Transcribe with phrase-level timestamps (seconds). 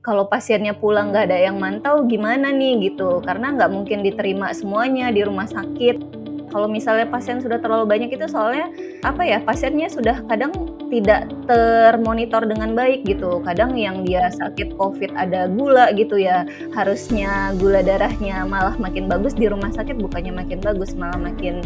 [0.00, 3.20] kalau pasiennya pulang nggak ada yang mantau gimana nih gitu.
[3.20, 6.20] Karena nggak mungkin diterima semuanya di rumah sakit.
[6.50, 8.74] Kalau misalnya pasien sudah terlalu banyak itu soalnya
[9.06, 10.50] apa ya pasiennya sudah kadang
[10.90, 13.38] tidak termonitor dengan baik gitu.
[13.46, 16.42] Kadang yang dia sakit covid ada gula gitu ya.
[16.74, 21.62] Harusnya gula darahnya malah makin bagus di rumah sakit bukannya makin bagus malah makin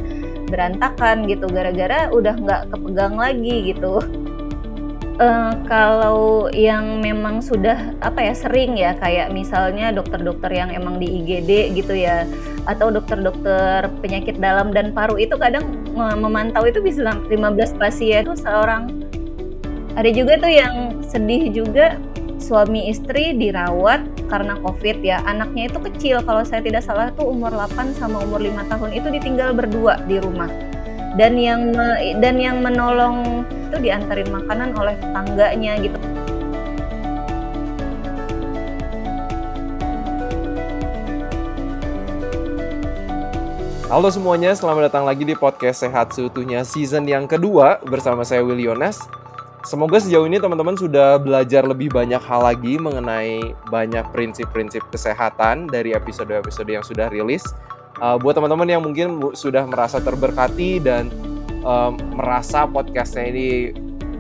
[0.53, 1.49] berantakan gitu.
[1.49, 4.05] Gara-gara udah nggak kepegang lagi gitu
[5.15, 11.07] Uh, kalau yang memang sudah apa ya sering ya kayak misalnya dokter-dokter yang emang di
[11.07, 12.27] IGD gitu ya
[12.67, 17.31] atau dokter-dokter penyakit dalam dan paru itu kadang memantau itu bisa 15
[17.79, 18.27] pasien.
[18.27, 18.91] Itu seorang
[19.95, 20.75] ada juga tuh yang
[21.07, 21.95] sedih juga
[22.43, 26.27] suami istri dirawat karena covid ya anaknya itu kecil.
[26.27, 30.19] Kalau saya tidak salah tuh umur 8 sama umur 5 tahun itu ditinggal berdua di
[30.19, 30.74] rumah
[31.15, 31.71] dan yang
[32.19, 35.99] dan yang menolong itu diantarin makanan oleh tetangganya gitu.
[43.87, 48.67] Halo semuanya, selamat datang lagi di podcast Sehat Seutuhnya season yang kedua bersama saya Willy
[48.67, 48.99] Yonas.
[49.63, 55.95] Semoga sejauh ini teman-teman sudah belajar lebih banyak hal lagi mengenai banyak prinsip-prinsip kesehatan dari
[55.95, 57.55] episode-episode yang sudah rilis
[58.01, 61.13] uh, buat teman-teman yang mungkin sudah merasa terberkati dan
[61.63, 63.49] um, merasa podcastnya ini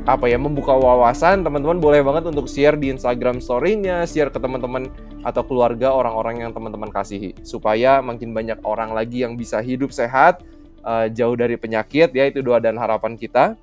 [0.04, 4.92] apa ya membuka wawasan teman-teman boleh banget untuk share di Instagram story-nya share ke teman-teman
[5.24, 7.32] atau keluarga orang-orang yang teman-teman kasihi.
[7.40, 10.44] Supaya makin banyak orang lagi yang bisa hidup sehat
[10.84, 13.56] uh, jauh dari penyakit ya itu doa dan harapan kita.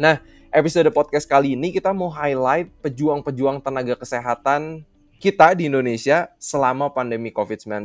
[0.00, 0.16] Nah
[0.48, 4.80] episode podcast kali ini kita mau highlight pejuang-pejuang tenaga kesehatan
[5.20, 7.84] kita di Indonesia selama pandemi COVID-19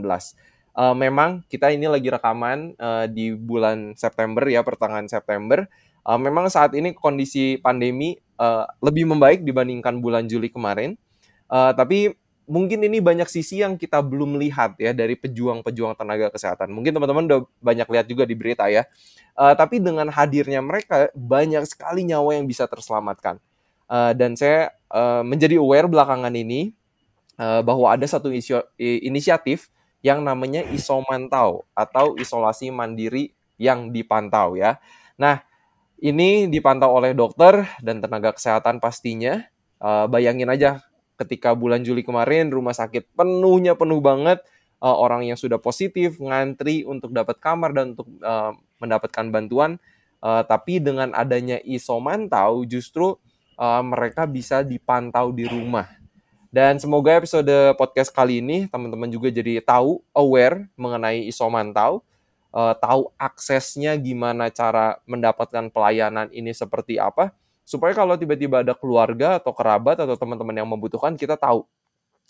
[0.76, 5.68] uh, memang kita ini lagi rekaman uh, di bulan September ya pertengahan September.
[6.02, 10.98] Uh, memang saat ini kondisi pandemi uh, lebih membaik dibandingkan bulan Juli kemarin.
[11.52, 12.16] Uh, tapi
[12.50, 16.74] mungkin ini banyak sisi yang kita belum lihat ya dari pejuang-pejuang tenaga kesehatan.
[16.74, 18.84] Mungkin teman-teman udah banyak lihat juga di berita ya.
[19.38, 23.38] Uh, tapi dengan hadirnya mereka banyak sekali nyawa yang bisa terselamatkan.
[23.92, 26.72] Uh, dan saya uh, menjadi aware belakangan ini
[27.38, 28.32] uh, bahwa ada satu
[28.80, 29.68] inisiatif
[30.02, 34.82] yang namanya isomantau atau isolasi mandiri yang dipantau ya.
[35.22, 35.46] Nah,
[36.02, 39.46] ini dipantau oleh dokter dan tenaga kesehatan pastinya.
[39.82, 40.82] Uh, bayangin aja
[41.18, 44.42] ketika bulan Juli kemarin rumah sakit penuhnya penuh banget
[44.82, 49.78] uh, orang yang sudah positif ngantri untuk dapat kamar dan untuk uh, mendapatkan bantuan.
[50.22, 53.18] Uh, tapi dengan adanya isomantau justru
[53.58, 56.01] uh, mereka bisa dipantau di rumah
[56.52, 57.48] dan semoga episode
[57.80, 62.04] podcast kali ini teman-teman juga jadi tahu, aware mengenai isomantau,
[62.52, 67.32] uh, tahu aksesnya gimana cara mendapatkan pelayanan ini seperti apa,
[67.64, 71.64] supaya kalau tiba-tiba ada keluarga atau kerabat atau teman-teman yang membutuhkan kita tahu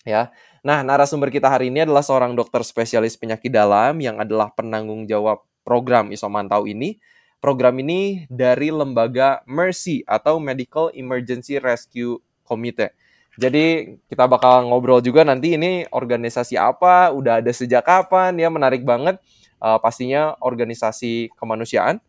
[0.06, 0.30] ya.
[0.62, 5.42] Nah, narasumber kita hari ini adalah seorang dokter spesialis penyakit dalam yang adalah penanggung jawab
[5.66, 7.02] program Isomantau ini.
[7.42, 12.94] Program ini dari lembaga Mercy atau Medical Emergency Rescue Committee.
[13.40, 18.84] Jadi kita bakal ngobrol juga nanti ini organisasi apa, udah ada sejak kapan, ya menarik
[18.84, 19.20] banget.
[19.62, 22.02] Uh, pastinya organisasi kemanusiaan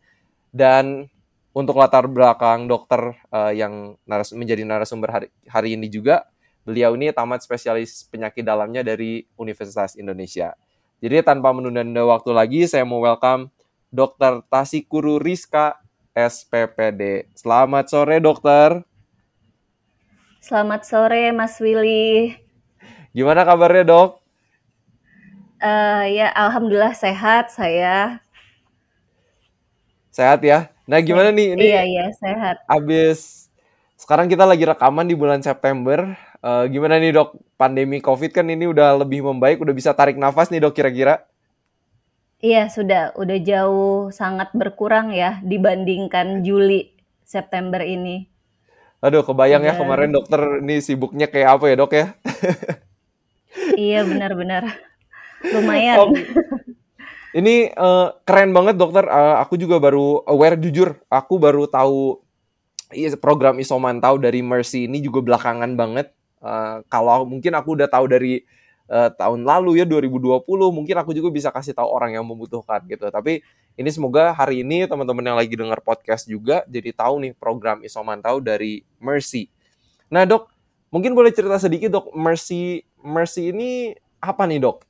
[0.49, 1.05] dan
[1.53, 6.25] untuk latar belakang dokter uh, yang naras menjadi narasumber hari, hari ini juga,
[6.65, 10.57] beliau ini tamat spesialis penyakit dalamnya dari Universitas Indonesia.
[10.97, 13.53] Jadi tanpa menunda-nunda waktu lagi, saya mau welcome
[13.93, 14.41] Dr.
[14.49, 15.77] Tasikuru Rizka,
[16.17, 17.29] SPPD.
[17.37, 18.81] Selamat sore, dokter.
[20.43, 22.35] Selamat sore, Mas Willy.
[23.15, 24.19] Gimana kabarnya, dok?
[25.63, 28.19] Uh, ya, alhamdulillah sehat saya.
[30.11, 30.67] Sehat ya.
[30.83, 31.63] Nah, gimana nih ini?
[31.63, 32.59] Iya, iya, sehat.
[32.67, 33.47] Abis
[33.95, 36.11] sekarang kita lagi rekaman di bulan September.
[36.43, 37.39] Uh, gimana nih, dok?
[37.55, 41.23] Pandemi COVID kan ini udah lebih membaik, udah bisa tarik nafas nih, dok, kira-kira?
[42.43, 43.15] Iya, sudah.
[43.15, 46.91] Udah jauh sangat berkurang ya dibandingkan Juli,
[47.23, 48.32] September ini.
[49.03, 52.05] Aduh, kebayang ya kemarin dokter ini sibuknya kayak apa ya dok ya?
[53.75, 54.63] iya benar-benar,
[55.43, 55.97] lumayan.
[55.99, 56.09] Oh,
[57.35, 59.03] ini uh, keren banget dokter.
[59.03, 62.23] Uh, aku juga baru aware jujur, aku baru tahu
[62.95, 66.15] iya, program isomantau dari Mercy ini juga belakangan banget.
[66.39, 68.47] Uh, kalau mungkin aku udah tahu dari
[68.89, 73.07] uh, tahun lalu ya 2020 mungkin aku juga bisa kasih tahu orang yang membutuhkan gitu.
[73.07, 73.43] Tapi
[73.79, 78.43] ini semoga hari ini teman-teman yang lagi dengar podcast juga jadi tahu nih program Isomantau
[78.43, 79.47] dari Mercy.
[80.11, 80.49] Nah dok
[80.93, 83.93] mungkin boleh cerita sedikit dok Mercy Mercy ini
[84.23, 84.87] apa nih dok?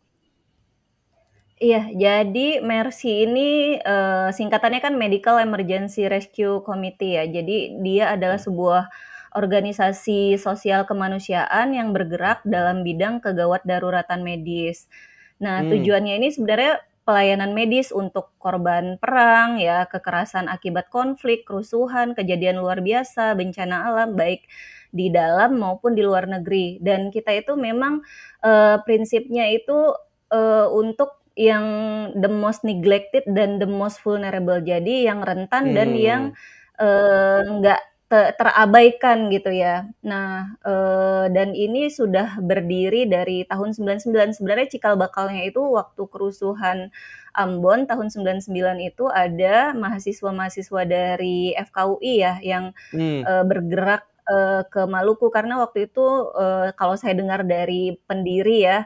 [1.63, 7.24] Iya, jadi Mercy ini uh, singkatannya kan Medical Emergency Rescue Committee ya.
[7.24, 8.92] Jadi dia adalah sebuah
[9.36, 14.88] organisasi sosial kemanusiaan yang bergerak dalam bidang kegawat daruratan medis.
[15.42, 15.70] Nah, Hmm.
[15.74, 22.80] tujuannya ini sebenarnya pelayanan medis untuk korban perang ya, kekerasan akibat konflik, kerusuhan, kejadian luar
[22.80, 24.48] biasa, bencana alam baik
[24.94, 26.80] di dalam maupun di luar negeri.
[26.80, 28.00] Dan kita itu memang
[28.46, 29.92] uh, prinsipnya itu
[30.32, 31.66] uh, untuk yang
[32.14, 34.62] the most neglected dan the most vulnerable.
[34.62, 36.24] Jadi yang rentan dan yang
[36.78, 37.42] uh,
[38.13, 39.89] nggak terabaikan gitu ya.
[40.06, 44.38] Nah, uh, dan ini sudah berdiri dari tahun 99.
[44.38, 46.94] Sebenarnya cikal bakalnya itu waktu kerusuhan
[47.33, 48.45] Ambon tahun 99
[48.86, 53.25] itu ada mahasiswa-mahasiswa dari FKUI ya yang Hmm.
[53.25, 56.06] uh, bergerak uh, ke Maluku karena waktu itu
[56.38, 58.86] uh, kalau saya dengar dari pendiri ya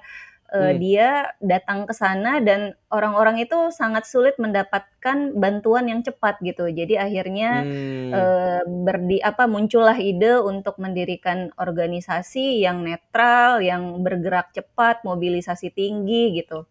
[0.54, 0.80] uh, Hmm.
[0.80, 1.10] dia
[1.44, 6.68] datang ke sana dan orang-orang itu sangat sulit mendapatkan bantuan yang cepat gitu.
[6.72, 8.12] Jadi akhirnya Hmm.
[8.14, 16.40] uh, berdi apa muncullah ide untuk mendirikan organisasi yang netral, yang bergerak cepat, mobilisasi tinggi
[16.44, 16.64] gitu.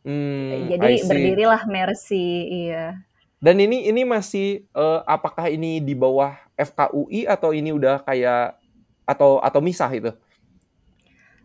[0.00, 2.96] Hmm, Jadi berdirilah Mercy, iya.
[3.40, 8.56] Dan ini ini masih uh, apakah ini di bawah FKUI atau ini udah kayak
[9.04, 10.12] atau atau misah itu?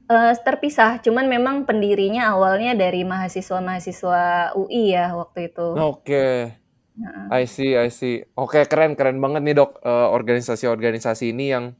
[0.06, 5.68] Uh, terpisah, cuman memang pendirinya awalnya dari mahasiswa-mahasiswa UI ya waktu itu.
[5.74, 6.54] Oke.
[6.96, 7.26] Heeh.
[7.34, 8.22] I see, I see.
[8.38, 9.82] Oke, keren keren banget nih, Dok.
[9.82, 11.74] Uh, organisasi-organisasi ini yang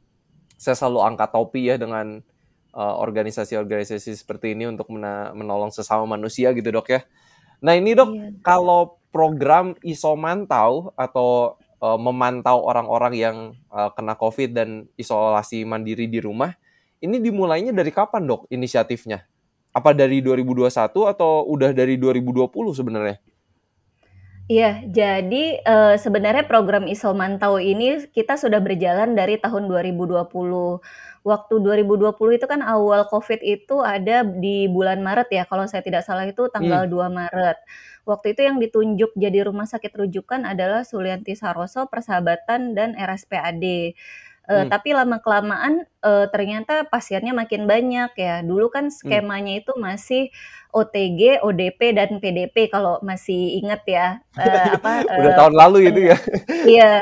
[0.58, 2.18] saya selalu angkat topi ya dengan
[2.74, 7.00] uh, organisasi-organisasi seperti ini untuk mena- menolong sesama manusia gitu, Dok ya.
[7.62, 8.28] Nah, ini, Dok, Iya.
[8.42, 13.36] kalau program isomantau atau uh, memantau orang-orang yang
[13.72, 14.68] uh, kena COVID dan
[15.00, 16.52] isolasi mandiri di rumah,
[17.00, 19.24] ini dimulainya dari kapan, Dok, inisiatifnya?
[19.76, 20.72] Apa dari 2021
[21.04, 23.20] atau udah dari 2020 sebenarnya?
[24.46, 30.22] Iya, jadi uh, sebenarnya program Isomantau ini kita sudah berjalan dari tahun 2020.
[31.26, 36.06] Waktu 2020 itu kan awal COVID itu ada di bulan Maret ya, kalau saya tidak
[36.06, 37.10] salah itu tanggal Hmm.
[37.10, 37.58] 2 Maret.
[38.06, 43.98] Waktu itu yang ditunjuk jadi rumah sakit rujukan adalah Sulianti Saroso, Persahabatan, dan RSPAD.
[44.46, 44.70] Uh, Hmm.
[44.70, 48.46] tapi lama-kelamaan uh, ternyata pasiennya makin banyak ya.
[48.46, 48.94] Dulu kan Hmm.
[48.94, 50.30] skemanya itu masih
[50.70, 54.06] OTG, ODP, dan PDP kalau masih ingat ya.
[54.38, 56.16] Uh, apa, Udah uh, tahun lalu itu ya?
[56.62, 56.92] Iya,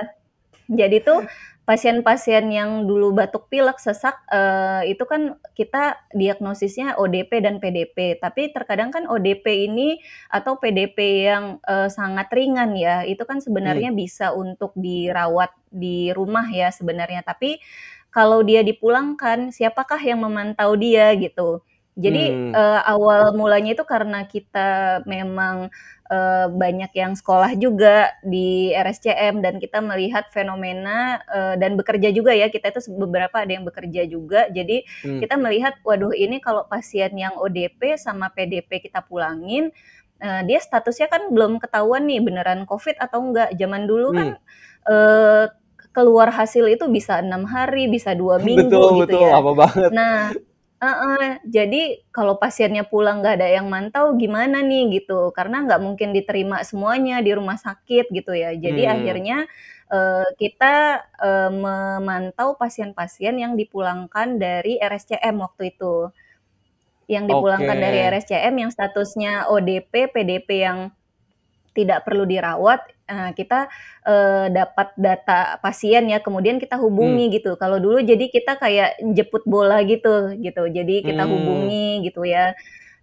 [0.68, 1.20] jadi tuh
[1.64, 8.20] pasien-pasien yang dulu batuk pilek sesak uh, itu kan kita diagnosisnya ODP dan PDP.
[8.20, 9.96] Tapi terkadang kan ODP ini
[10.28, 13.48] atau PDP yang uh, sangat ringan ya, itu kan Hmm.
[13.48, 17.24] sebenarnya bisa untuk dirawat di rumah ya sebenarnya.
[17.24, 17.58] Tapi
[18.12, 21.64] kalau dia dipulangkan, siapakah yang memantau dia gitu?
[21.94, 22.50] Jadi Hmm.
[22.58, 25.70] uh, awal mulanya itu karena kita memang
[26.10, 32.34] uh, banyak yang sekolah juga di RSCM dan kita melihat fenomena uh, dan bekerja juga
[32.34, 34.50] ya kita itu beberapa ada yang bekerja juga.
[34.50, 35.22] Jadi Hmm.
[35.22, 39.70] kita melihat, waduh ini kalau pasien yang ODP sama PDP kita pulangin,
[40.18, 43.54] uh, dia statusnya kan belum ketahuan nih beneran COVID atau enggak.
[43.54, 44.90] Zaman dulu kan Hmm.
[44.90, 45.46] uh,
[45.94, 49.30] keluar hasil itu bisa enam hari, bisa dua minggu Betul, gitu betul.
[49.30, 49.38] ya.
[49.38, 49.90] Lama banget.
[49.94, 50.34] Nah,
[50.82, 51.82] heeh, jadi
[52.12, 57.22] kalau pasiennya pulang nggak ada yang mantau gimana nih gitu, karena nggak mungkin diterima semuanya
[57.24, 58.52] di rumah sakit gitu ya.
[58.54, 58.94] Jadi Hmm.
[58.94, 59.36] akhirnya
[59.92, 60.74] uh, kita
[61.22, 66.10] uh, memantau pasien-pasien yang dipulangkan dari RSCM waktu itu.
[67.04, 68.08] Yang dipulangkan dari Oke.
[68.12, 70.78] RSCM yang statusnya ODP, PDP yang
[71.74, 73.68] tidak perlu dirawat, eh, kita
[74.06, 76.86] eh, dapat data pasien ya, kemudian kita Hmm.
[76.88, 77.56] hubungi gitu.
[77.60, 80.62] Kalau dulu jadi kita kayak jemput bola gitu, gitu.
[80.70, 81.32] Jadi kita Hmm.
[81.34, 82.52] hubungi gitu ya.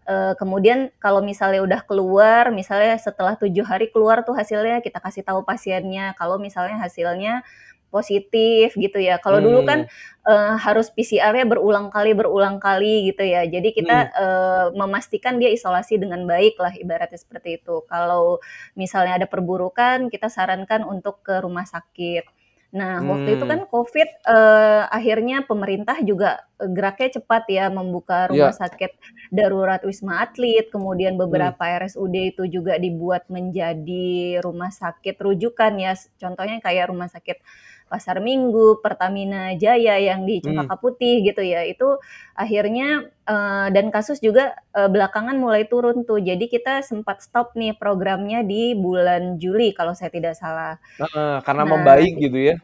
[0.10, 5.22] Eh, kemudian kalau misalnya udah keluar, misalnya setelah tujuh hari keluar tuh hasilnya, kita kasih
[5.22, 6.18] tahu pasiennya.
[6.18, 7.46] Kalau misalnya hasilnya
[7.92, 9.20] positif gitu ya.
[9.20, 9.92] Kalau dulu kan Hmm.
[10.32, 13.44] eh, harus PCR-nya berulang kali berulang kali gitu ya.
[13.46, 14.14] Jadi kita Hmm.
[14.24, 17.84] eh, memastikan dia isolasi dengan baik lah ibaratnya seperti itu.
[17.90, 18.40] Kalau
[18.78, 22.26] misalnya ada perburukan, kita sarankan untuk ke rumah sakit.
[22.72, 23.52] Nah, waktu itu Hmm.
[23.52, 28.64] kan COVID eh, akhirnya pemerintah juga geraknya cepat ya membuka rumah Iya.
[28.64, 28.92] sakit
[29.34, 31.28] darurat Wisma Atlet, kemudian Hmm.
[31.28, 35.94] beberapa RSUD itu juga dibuat menjadi rumah sakit rujukan ya.
[36.16, 37.44] Contohnya kayak rumah sakit
[37.92, 40.56] Pasar Minggu, Pertamina Jaya yang di Hmm.
[40.56, 41.68] Cempaka Putih gitu ya.
[41.68, 42.00] Itu
[42.34, 46.24] akhirnya eh, dan kasus juga eh, belakangan mulai turun tuh.
[46.24, 50.80] Jadi kita sempat stop nih programnya di bulan Juli kalau saya tidak salah.
[51.02, 52.56] Heeh, karena Nah, membaik gitu ya?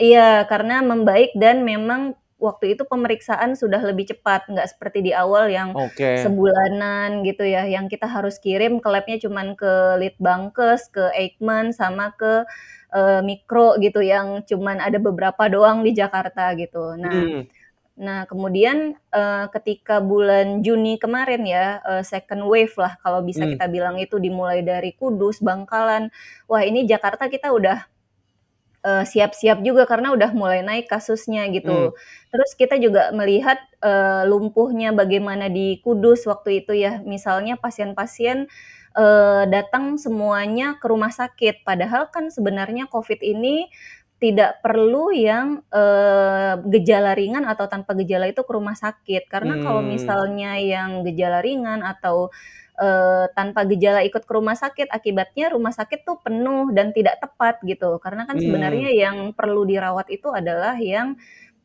[0.00, 5.48] Iya, karena membaik dan memang waktu itu pemeriksaan sudah lebih cepat, nggak seperti di awal
[5.48, 6.20] yang Oke.
[6.20, 12.12] sebulanan gitu ya, yang kita harus kirim ke labnya cuman ke Litbangkes, ke Eijkman, sama
[12.12, 12.44] ke
[12.92, 16.92] uh, Mikro gitu yang cuman ada beberapa doang di Jakarta gitu.
[17.00, 17.42] Nah, Hmm.
[17.96, 23.56] nah kemudian uh, ketika bulan Juni kemarin ya uh, second wave lah kalau bisa Hmm.
[23.56, 26.12] kita bilang itu dimulai dari Kudus, Bangkalan.
[26.44, 27.88] Wah ini Jakarta kita udah
[28.82, 31.92] uh, siap-siap juga karena udah mulai naik kasusnya gitu.
[31.92, 31.96] Hmm.
[32.32, 38.50] Terus kita juga melihat uh, lumpuhnya bagaimana di Kudus waktu itu ya, misalnya pasien-pasien
[38.98, 43.70] uh, datang semuanya ke rumah sakit, padahal kan sebenarnya COVID ini
[44.16, 49.84] tidak perlu yang uh, gejala ringan atau tanpa gejala itu ke rumah sakit, karena kalau
[49.84, 49.92] Hmm.
[49.92, 52.32] misalnya yang gejala ringan atau
[52.80, 57.60] uh, tanpa gejala ikut ke rumah sakit, akibatnya rumah sakit tuh penuh dan tidak tepat
[57.64, 57.98] gitu.
[58.00, 58.44] Karena kan Hmm.
[58.44, 61.16] sebenarnya yang perlu dirawat itu adalah yang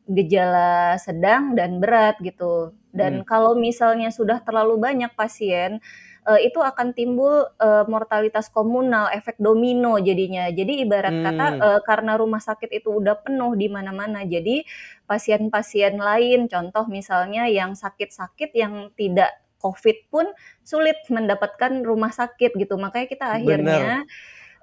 [0.08, 2.74] gejala sedang dan berat gitu.
[2.90, 3.26] Dan Hmm.
[3.28, 5.78] kalau misalnya sudah terlalu banyak pasien,
[6.26, 10.50] uh, itu akan timbul uh, mortalitas komunal, efek domino jadinya.
[10.50, 11.60] Jadi ibarat kata Hmm.
[11.62, 14.62] uh, karena rumah sakit itu udah penuh di mana-mana, jadi
[15.06, 20.26] pasien-pasien lain, contoh misalnya yang sakit-sakit yang tidak COVID pun
[20.66, 22.74] sulit mendapatkan rumah sakit gitu.
[22.76, 23.38] Makanya kita Bener.
[23.38, 24.04] akhirnya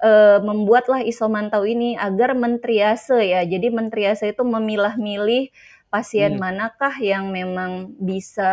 [0.03, 3.41] uh, membuatlah isomantau ini agar mentriase ya.
[3.47, 5.51] Jadi mentriase itu memilah-milih
[5.89, 6.41] pasien Hmm.
[6.41, 8.51] manakah yang memang bisa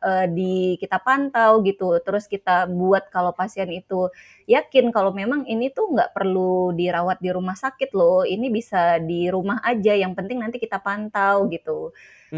[0.00, 2.00] uh, di kita pantau gitu.
[2.00, 4.08] Terus kita buat kalau pasien itu
[4.48, 9.28] yakin kalau memang ini tuh nggak perlu dirawat di rumah sakit loh, ini bisa di
[9.28, 9.92] rumah aja.
[9.92, 11.92] Yang penting nanti kita pantau gitu.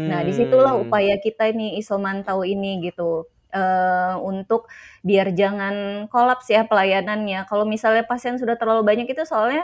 [0.09, 0.83] Nah di situlah Hmm.
[0.83, 3.23] upaya kita ini isomantau ini gitu.
[3.53, 4.65] Uh, untuk
[5.05, 7.45] biar jangan kolaps ya pelayanannya.
[7.45, 9.61] Kalau misalnya pasien sudah terlalu banyak itu soalnya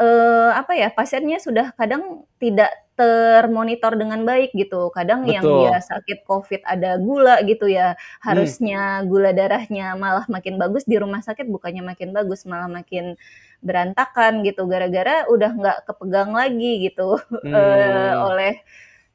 [0.00, 4.90] uh, apa ya pasiennya sudah kadang tidak termonitor dengan baik gitu.
[4.90, 5.86] Kadang yang dia Betul.
[5.92, 8.00] sakit COVID ada gula gitu ya, Hmm.
[8.32, 13.14] harusnya gula darahnya malah makin bagus di rumah sakit bukannya makin bagus malah makin
[13.62, 18.30] berantakan gitu gara-gara udah nggak kepegang lagi gitu uh, Hmm.
[18.34, 18.62] oleh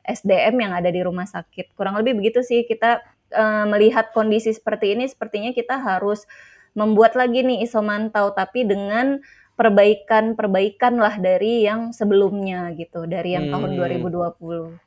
[0.03, 1.75] SDM yang ada di rumah sakit.
[1.79, 3.00] Kurang lebih begitu sih kita
[3.33, 6.29] uh, melihat kondisi seperti ini sepertinya kita harus
[6.77, 9.21] membuat lagi nih isomantau tapi dengan
[9.53, 14.01] perbaikan-perbaikan lah dari yang sebelumnya gitu, dari yang tahun Hmm.
[14.01, 14.81] 2020.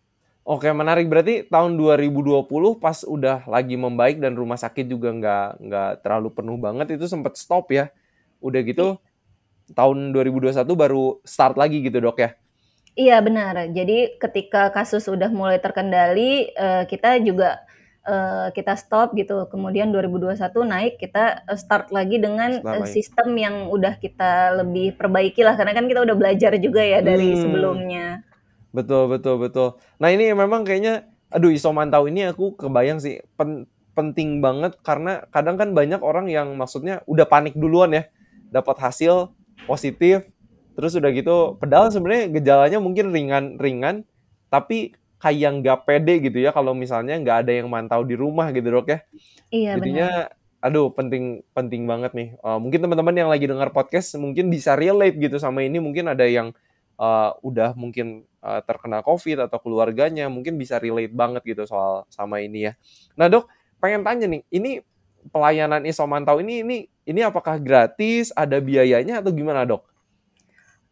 [0.47, 5.91] Oke menarik berarti tahun 2020 pas udah lagi membaik dan rumah sakit juga nggak nggak
[6.07, 7.91] terlalu penuh banget itu sempet stop ya.
[8.39, 9.03] Udah I gitu
[9.75, 12.31] tahun 2021 baru start lagi gitu dok ya?
[12.95, 13.75] Iya benar.
[13.75, 17.66] Jadi ketika kasus udah mulai terkendali, uh, kita juga
[18.07, 19.45] uh, kita stop gitu.
[19.47, 22.93] Kemudian 2021 naik kita uh, start lagi dengan uh, Start lagi.
[22.95, 27.35] sistem yang udah kita lebih perbaiki lah karena kan kita udah belajar juga ya dari
[27.35, 27.43] Hmm.
[27.43, 28.07] sebelumnya.
[28.71, 29.69] Betul betul betul.
[29.97, 35.57] Nah ini memang kayaknya aduh isomantau ini aku kebayang sih pen- penting banget karena kadang
[35.57, 38.05] kan banyak orang yang maksudnya udah panik duluan ya
[38.47, 39.33] dapat hasil
[39.65, 40.23] positif
[40.77, 44.05] terus udah gitu padahal sebenarnya gejalanya mungkin ringan-ringan
[44.47, 48.69] tapi kayak nggak pede gitu ya kalau misalnya nggak ada yang mantau di rumah gitu
[48.69, 48.99] dok ya.
[49.49, 49.79] Iya benar.
[49.81, 50.09] jadinya
[50.61, 52.29] aduh penting penting banget nih.
[52.45, 55.81] Uh, mungkin teman-teman yang lagi dengar podcast mungkin bisa relate gitu sama ini.
[55.81, 56.53] Mungkin ada yang
[57.01, 62.45] uh, udah mungkin uh, terkena covid atau keluarganya mungkin bisa relate banget gitu soal sama
[62.45, 62.73] ini ya.
[63.17, 63.49] Nah dok
[63.81, 64.81] pengen tanya nih ini
[65.33, 69.85] pelayanan isomantau ini ini ini apakah gratis ada biayanya atau gimana dok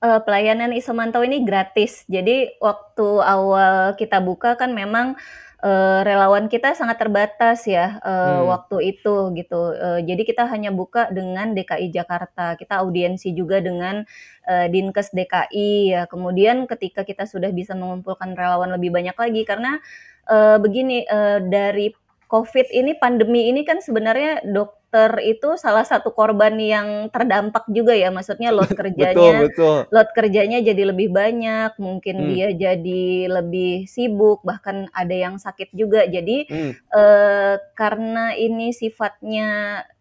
[0.04, 2.04] Uh, pelayanan isomantau ini gratis.
[2.12, 5.16] Jadi waktu awal kita buka kan memang
[5.64, 8.52] uh, relawan kita sangat terbatas ya uh, Hmm.
[8.52, 9.72] waktu itu gitu.
[9.72, 12.52] Uh, jadi kita hanya buka dengan DKI Jakarta.
[12.60, 14.04] Kita audiensi juga dengan
[14.44, 16.02] uh, Dinkes DKI ya.
[16.04, 19.80] Kemudian ketika kita sudah bisa mengumpulkan relawan lebih banyak lagi karena
[20.28, 21.96] uh, begini uh, dari
[22.34, 28.10] COVID ini pandemi ini kan sebenarnya dokter itu salah satu korban yang terdampak juga ya.
[28.10, 32.28] Maksudnya load betul kerjanya betul load kerjanya jadi lebih banyak, mungkin Hmm.
[32.34, 36.10] dia jadi lebih sibuk, bahkan ada yang sakit juga.
[36.10, 36.72] Jadi Hmm.
[36.74, 39.48] eh, karena ini sifatnya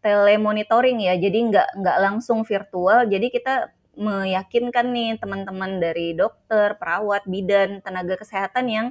[0.01, 3.05] telemonitoring ya, jadi nggak nggak langsung virtual.
[3.05, 8.87] Jadi kita meyakinkan nih teman-teman dari dokter, perawat, bidan, tenaga kesehatan yang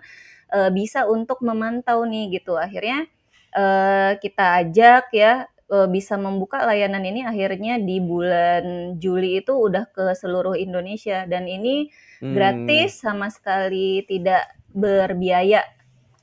[0.53, 2.55] eh, bisa untuk memantau nih gitu.
[2.61, 3.09] Akhirnya
[3.57, 5.33] eh, kita ajak ya
[5.73, 11.45] eh, bisa membuka layanan ini akhirnya di bulan Juli itu udah ke seluruh Indonesia dan
[11.49, 11.89] ini
[12.21, 12.33] Hmm.
[12.33, 15.63] gratis sama sekali tidak berbiaya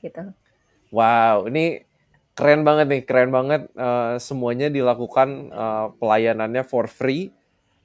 [0.02, 0.32] gitu.
[0.90, 1.86] Wow, ini
[2.34, 7.30] keren banget nih, keren banget eh, semuanya dilakukan eh, pelayanannya for free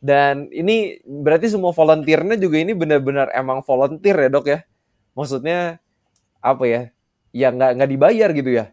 [0.01, 4.59] dan ini berarti semua volunteernya juga ini benar-benar emang volunteer ya dok ya?
[5.17, 5.81] Maksudnya
[6.43, 6.81] apa ya
[7.35, 8.65] ya nggak nggak dibayar gitu ya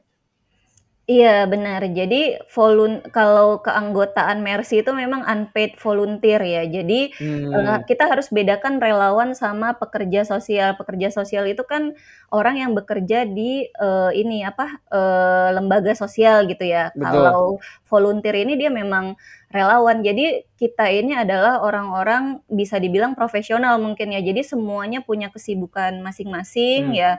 [1.11, 1.83] Iya benar.
[1.99, 6.63] Jadi volun kalau keanggotaan Mercy itu memang unpaid volunteer ya.
[6.63, 7.11] Jadi,
[7.51, 7.83] eee, Hmm.
[7.91, 10.79] kita harus bedakan relawan sama pekerja sosial.
[10.79, 11.91] Pekerja sosial itu kan
[12.31, 16.95] orang yang bekerja di, eee, ini apa, eee, lembaga sosial gitu ya.
[16.95, 17.03] Betul.
[17.27, 17.59] Kalau
[17.91, 19.19] volunteer ini dia memang
[19.53, 20.01] relawan.
[20.01, 24.21] Jadi kita ini adalah orang-orang bisa dibilang profesional mungkin ya.
[24.25, 26.99] Jadi semuanya punya kesibukan masing-masing Hmm.
[26.99, 27.11] ya,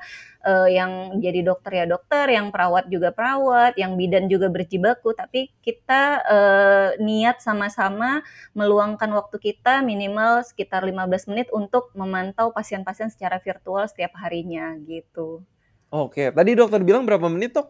[0.43, 5.53] eee, yang jadi dokter ya dokter, yang perawat juga perawat, yang bidan juga berjibaku, tapi
[5.61, 8.25] kita, eee, niat sama-sama
[8.57, 15.45] meluangkan waktu kita minimal sekitar 15 menit untuk memantau pasien-pasien secara virtual setiap harinya, gitu.
[15.93, 17.69] Oke, tadi dokter bilang berapa menit, Dok?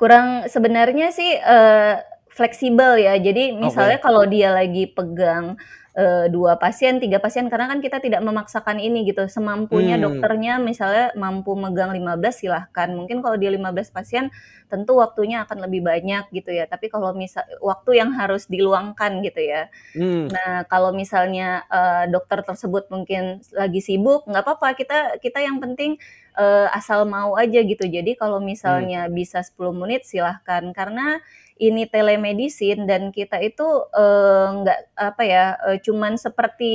[0.00, 1.94] Kurang sebenarnya sih, eee,
[2.34, 3.14] fleksibel ya.
[3.20, 4.04] Jadi misalnya Oke.
[4.04, 5.58] kalau dia lagi pegang,
[5.98, 10.00] eee, 2 pasien, 3 pasien, karena kan kita tidak memaksakan ini gitu, semampunya Mmm.
[10.00, 12.88] dokternya misalnya mampu megang 15 silahkan.
[12.94, 14.30] Mungkin kalau dia 15 pasien,
[14.70, 16.64] tentu waktunya akan lebih banyak gitu ya.
[16.70, 19.66] Tapi kalau misa waktu yang harus diluangkan gitu ya.
[19.94, 20.30] Mmm.
[20.30, 25.96] Nah, kalau misalnya, eee, dokter tersebut mungkin lagi sibuk, nggak apa-apa, kita kita yang penting,
[26.38, 27.84] eee, asal mau aja gitu.
[27.88, 28.90] Jadi kalau Mmm.
[28.92, 31.18] misalnya bisa 10 menit silahkan, karena
[31.60, 36.72] ini telemedicine dan kita itu, eee, nggak apa ya, eee, cuman seperti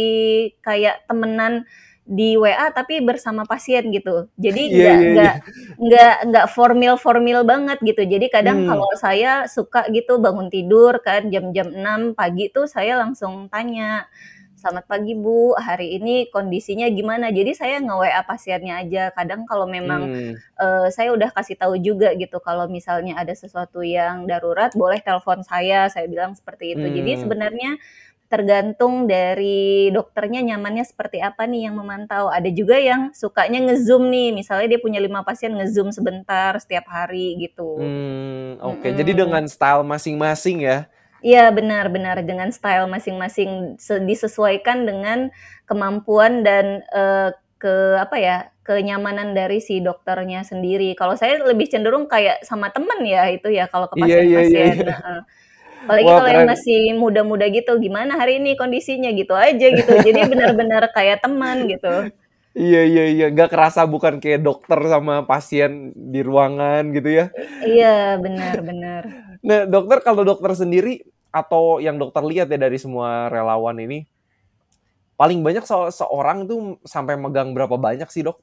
[0.66, 1.66] kayak temenan
[2.06, 4.30] di WA tapi bersama pasien gitu.
[4.38, 5.16] Jadi Iya nggak iya iya.
[5.16, 5.36] nggak
[5.82, 8.06] nggak nggak formil-formil banget gitu.
[8.06, 8.68] Jadi kadang Mmm.
[8.68, 14.06] kalau saya suka gitu bangun tidur kan jam-jam 6 pagi tuh saya langsung tanya,
[14.66, 19.04] "Selamat pagi Bu, hari ini kondisinya gimana?" Jadi saya nge-WA pasiennya aja.
[19.14, 20.34] Kadang kalau memang, Mmm.
[20.58, 25.46] eee, saya udah kasih tahu juga gitu kalau misalnya ada sesuatu yang darurat boleh telepon
[25.46, 26.90] saya, saya bilang seperti itu.
[26.90, 27.22] Jadi Mmm.
[27.22, 27.72] sebenarnya
[28.26, 32.28] tergantung dari dokternya nyamannya seperti apa nih yang memantau.
[32.34, 37.38] Ada juga yang sukanya nge-Zoom nih, misalnya dia punya 5 pasien nge-Zoom sebentar setiap hari
[37.38, 37.94] gitu.
[37.94, 38.88] Mmm, oke.
[38.96, 39.20] Jadi Mhm.
[39.20, 40.88] dengan style masing-masing ya?
[41.26, 43.52] Iya benar benar, dengan style masing-masing,
[43.82, 45.20] se disesuaikan dengan
[45.70, 47.30] kemampuan dan, eee,
[47.62, 48.36] ke apa ya,
[48.68, 50.94] kenyamanan dari si dokternya sendiri.
[51.00, 54.62] Kalau saya lebih cenderung kayak sama temen ya itu ya kalau ke Iya iya iya
[54.66, 54.86] pasien-pasien, iya.
[54.90, 55.20] heeh.
[55.86, 59.94] Apalagi Wah kalau yang masih muda-muda gitu, "Gimana hari ini kondisinya?" Gitu aja gitu.
[60.08, 62.08] Jadi benar-benar kayak teman gitu.
[62.60, 65.72] Iya iya iya, nggak kerasa bukan kayak dokter sama pasien
[66.14, 67.26] di ruangan gitu ya?
[67.66, 67.86] Iya,
[68.24, 69.04] benar benar.
[69.48, 71.04] Nah, dokter kalau dokter sendiri
[71.36, 74.08] atau yang dokter lihat ya dari semua relawan ini,
[75.20, 78.38] paling banyak se seorang tuh sampai megang berapa banyak sih, Dok?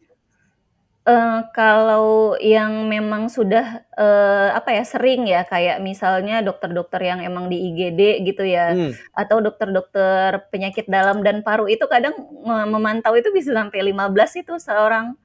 [1.06, 7.50] Eee, kalau yang memang sudah, eee, apa ya, sering ya, kayak misalnya dokter-dokter yang emang
[7.50, 9.02] di IGD gitu ya, Mmm.
[9.10, 12.14] atau dokter-dokter penyakit dalam dan paru itu kadang
[12.46, 15.18] me memantau itu bisa sampai 15 itu seorang.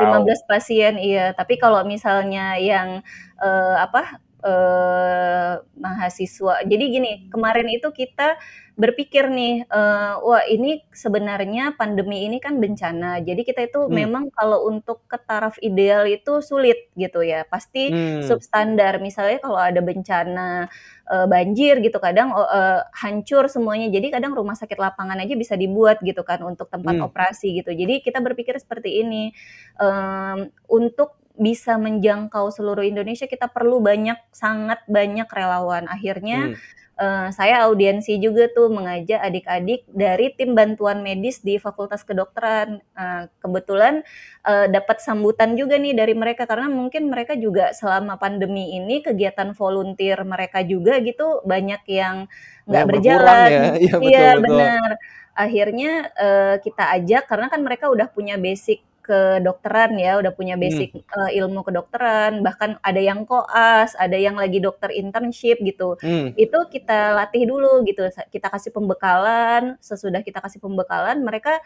[0.00, 0.24] lima Wow.
[0.24, 1.32] belas pasien, iya.
[1.36, 3.00] Tapi kalau misalnya yang,
[3.42, 8.36] eee, apa, eee, mahasiswa jadi gini, kemarin itu kita
[8.80, 13.20] berpikir nih, eee, wah ini sebenarnya pandemi ini kan bencana.
[13.20, 14.10] Jadi kita itu Mmm.
[14.10, 18.40] memang kalau untuk ke taraf ideal itu sulit gitu ya, pasti Mmm.
[18.56, 18.98] substandar.
[19.04, 20.64] Misalnya kalau ada bencana,
[21.12, 23.92] eee, banjir gitu kadang, eee, hancur semuanya.
[23.92, 27.04] Jadi kadang rumah sakit lapangan aja bisa dibuat gitu kan untuk tempat Mmm.
[27.04, 27.76] operasi gitu.
[27.76, 29.28] Jadi kita berpikir seperti ini,
[29.76, 35.88] mmm, untuk bisa menjangkau seluruh Indonesia kita perlu banyak, sangat banyak relawan.
[35.88, 36.56] Akhirnya, Mmm.
[37.00, 42.84] eee, saya audiensi juga tuh mengajak adik-adik dari tim bantuan medis di Fakultas Kedokteran.
[42.92, 44.04] Eee, kebetulan,
[44.44, 49.56] eee, dapat sambutan juga nih dari mereka, karena mungkin mereka juga selama pandemi ini kegiatan
[49.56, 52.28] volunteer mereka juga gitu banyak yang
[52.68, 53.52] nggak berjalan.
[53.56, 53.64] ya?
[54.04, 54.40] Iya, betul.
[54.44, 54.90] benar.
[55.34, 60.60] Akhirnya, eee, kita ajak karena kan mereka udah punya basic kedokteran ya, udah punya Mmm.
[60.62, 65.98] basic, eee, ilmu kedokteran, bahkan ada yang koas, ada yang lagi dokter internship gitu.
[66.02, 66.34] Mmm.
[66.38, 71.58] Itu kita latih dulu gitu, kita kasih pembekalan, sesudah kita kasih pembekalan, mereka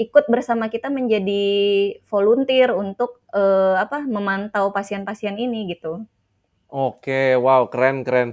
[0.00, 1.44] ikut bersama kita menjadi
[2.10, 6.06] volunteer untuk, eee, apa, memantau pasien-pasien ini gitu.
[6.70, 8.28] Oke, wow keren keren.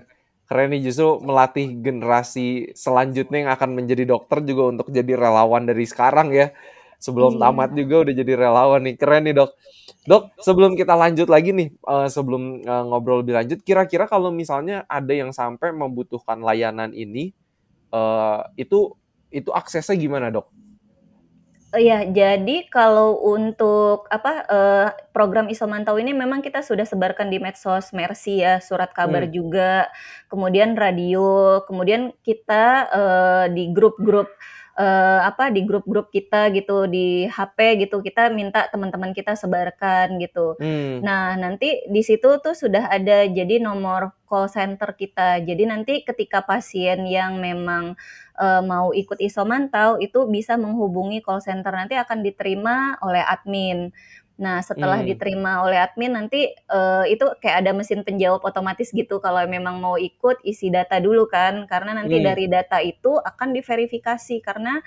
[0.48, 5.84] Keren nih justru melatih generasi selanjutnya yang akan menjadi dokter juga untuk jadi relawan dari
[5.84, 6.54] sekarang ya.
[7.01, 7.77] Sebelum tamat Iya.
[7.77, 9.51] juga udah jadi relawan nih, keren nih, Dok.
[10.10, 14.81] Dok, sebelum kita lanjut lagi nih, eee, sebelum, eee, ngobrol lebih lanjut, kira-kira kalau misalnya
[14.89, 17.33] ada yang sampai membutuhkan layanan ini,
[17.93, 18.93] eee, itu
[19.33, 20.51] itu aksesnya gimana, Dok?
[21.75, 27.91] Iya, jadi kalau untuk apa, eee, program Isomantau ini memang kita sudah sebarkan di medsos
[27.91, 29.33] Mercy ya, surat kabar Mmm.
[29.33, 29.91] juga,
[30.31, 34.31] kemudian radio, kemudian kita, eee, di grup-grup,
[34.78, 40.56] uh, apa di grup-grup kita gitu di HP gitu kita minta teman-teman kita sebarkan gitu.
[40.62, 41.02] Hmm.
[41.02, 45.42] Nah nanti di situ tuh sudah ada jadi nomor call center kita.
[45.42, 47.98] Jadi nanti ketika pasien yang memang
[48.38, 53.90] uh, mau ikut isomantau itu bisa menghubungi call center nanti akan diterima oleh admin.
[54.38, 55.10] Nah, setelah hmm.
[55.10, 59.97] diterima oleh admin nanti uh, itu kayak ada mesin penjawab otomatis gitu kalau memang mau
[59.97, 62.26] ikut isi data dulu kan karena nanti hmm.
[62.26, 64.78] dari data itu akan diverifikasi karena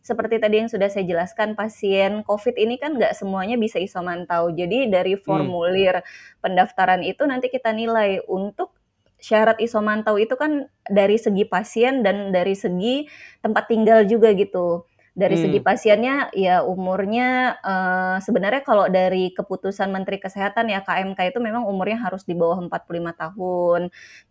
[0.00, 4.54] seperti tadi yang sudah saya jelaskan pasien COVID ini kan nggak semuanya bisa isomantau.
[4.54, 5.22] Jadi dari hmm.
[5.26, 6.40] formulir hmm.
[6.40, 8.78] pendaftaran itu nanti kita nilai untuk
[9.20, 13.04] syarat isomantau itu kan dari segi pasien dan dari segi
[13.44, 14.88] tempat tinggal juga gitu.
[15.10, 15.42] Dari hmm.
[15.42, 21.66] segi pasiennya ya umurnya uh, sebenarnya kalau dari keputusan Menteri Kesehatan ya KMK itu memang
[21.66, 22.70] umurnya harus di bawah 45
[23.18, 23.80] tahun,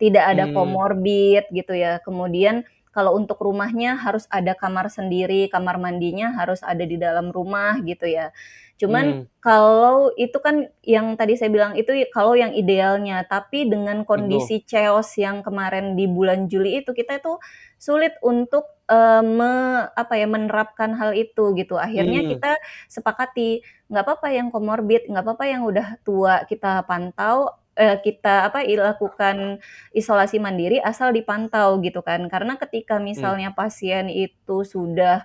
[0.00, 0.54] tidak ada hmm.
[0.56, 2.00] komorbid gitu ya.
[2.00, 7.78] Kemudian kalau untuk rumahnya harus ada kamar sendiri, kamar mandinya harus ada di dalam rumah
[7.86, 8.34] gitu ya.
[8.80, 9.44] Cuman hmm.
[9.44, 14.68] kalau itu kan yang tadi saya bilang itu kalau yang idealnya, tapi dengan kondisi Betul.
[14.72, 17.36] chaos yang kemarin di bulan Juli itu kita itu
[17.76, 19.52] sulit untuk uh, me,
[19.94, 21.78] apa ya menerapkan hal itu gitu.
[21.78, 22.28] Akhirnya hmm.
[22.36, 22.52] kita
[22.90, 28.66] sepakati nggak apa-apa yang komorbid, nggak apa-apa yang udah tua kita pantau uh, kita apa
[28.66, 29.62] lakukan
[29.94, 32.26] isolasi mandiri asal dipantau gitu kan.
[32.26, 33.04] Karena ketika hmm.
[33.06, 33.58] misalnya hmm.
[33.58, 35.24] pasien itu sudah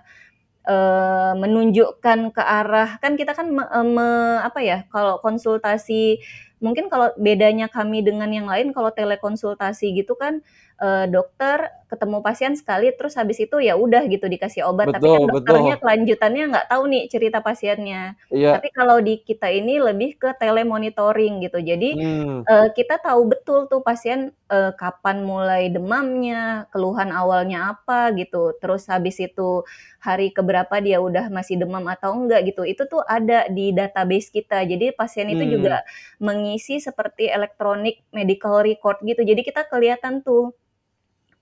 [0.66, 4.08] uh, menunjukkan ke arah kan kita kan me, me,
[4.42, 6.20] apa ya kalau konsultasi
[6.58, 10.40] mungkin kalau bedanya kami dengan yang lain kalau telekonsultasi gitu kan
[10.80, 15.06] uh, dokter ketemu pasien sekali terus habis itu ya udah gitu dikasih obat betul, tapi
[15.06, 15.82] kan dokternya betul.
[15.86, 18.02] kelanjutannya nggak tahu nih cerita pasiennya
[18.34, 18.58] iya.
[18.58, 22.38] tapi kalau di kita ini lebih ke telemonitoring gitu jadi hmm.
[22.42, 28.90] uh, kita tahu betul tuh pasien uh, kapan mulai demamnya keluhan awalnya apa gitu terus
[28.90, 29.62] habis itu
[30.02, 34.66] hari keberapa dia udah masih demam atau enggak gitu itu tuh ada di database kita
[34.66, 35.52] jadi pasien itu hmm.
[35.54, 35.76] juga
[36.18, 40.50] mengisi seperti elektronik medical record gitu jadi kita kelihatan tuh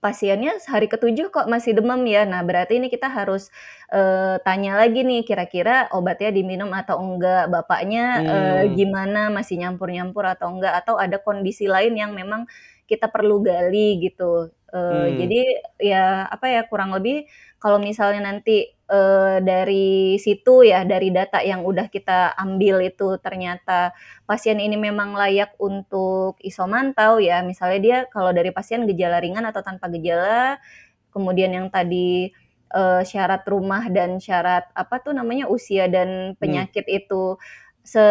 [0.05, 2.29] pasiennya hari ketujuh kok masih demam ya.
[2.29, 3.49] Nah, berarti ini kita harus
[3.89, 8.29] uh, tanya lagi nih kira-kira obatnya diminum atau enggak, bapaknya hmm.
[8.29, 12.45] uh, gimana, masih nyampur-nyampur atau enggak atau ada kondisi lain yang memang
[12.85, 14.53] kita perlu gali gitu.
[14.69, 15.17] Uh, hmm.
[15.25, 15.41] Jadi
[15.81, 17.25] ya apa ya kurang lebih
[17.65, 23.89] kalau misalnya nanti uh, dari situ ya dari data yang udah kita ambil itu ternyata
[24.29, 29.65] pasien ini memang layak untuk isomantau ya misalnya dia kalau dari pasien gejala ringan atau
[29.65, 30.61] tanpa gejala
[31.09, 32.29] kemudian yang tadi
[32.69, 36.37] uh, syarat rumah dan syarat apa tuh namanya usia dan hmm.
[36.37, 36.99] penyakit hmm.
[37.01, 37.41] itu
[37.85, 38.01] se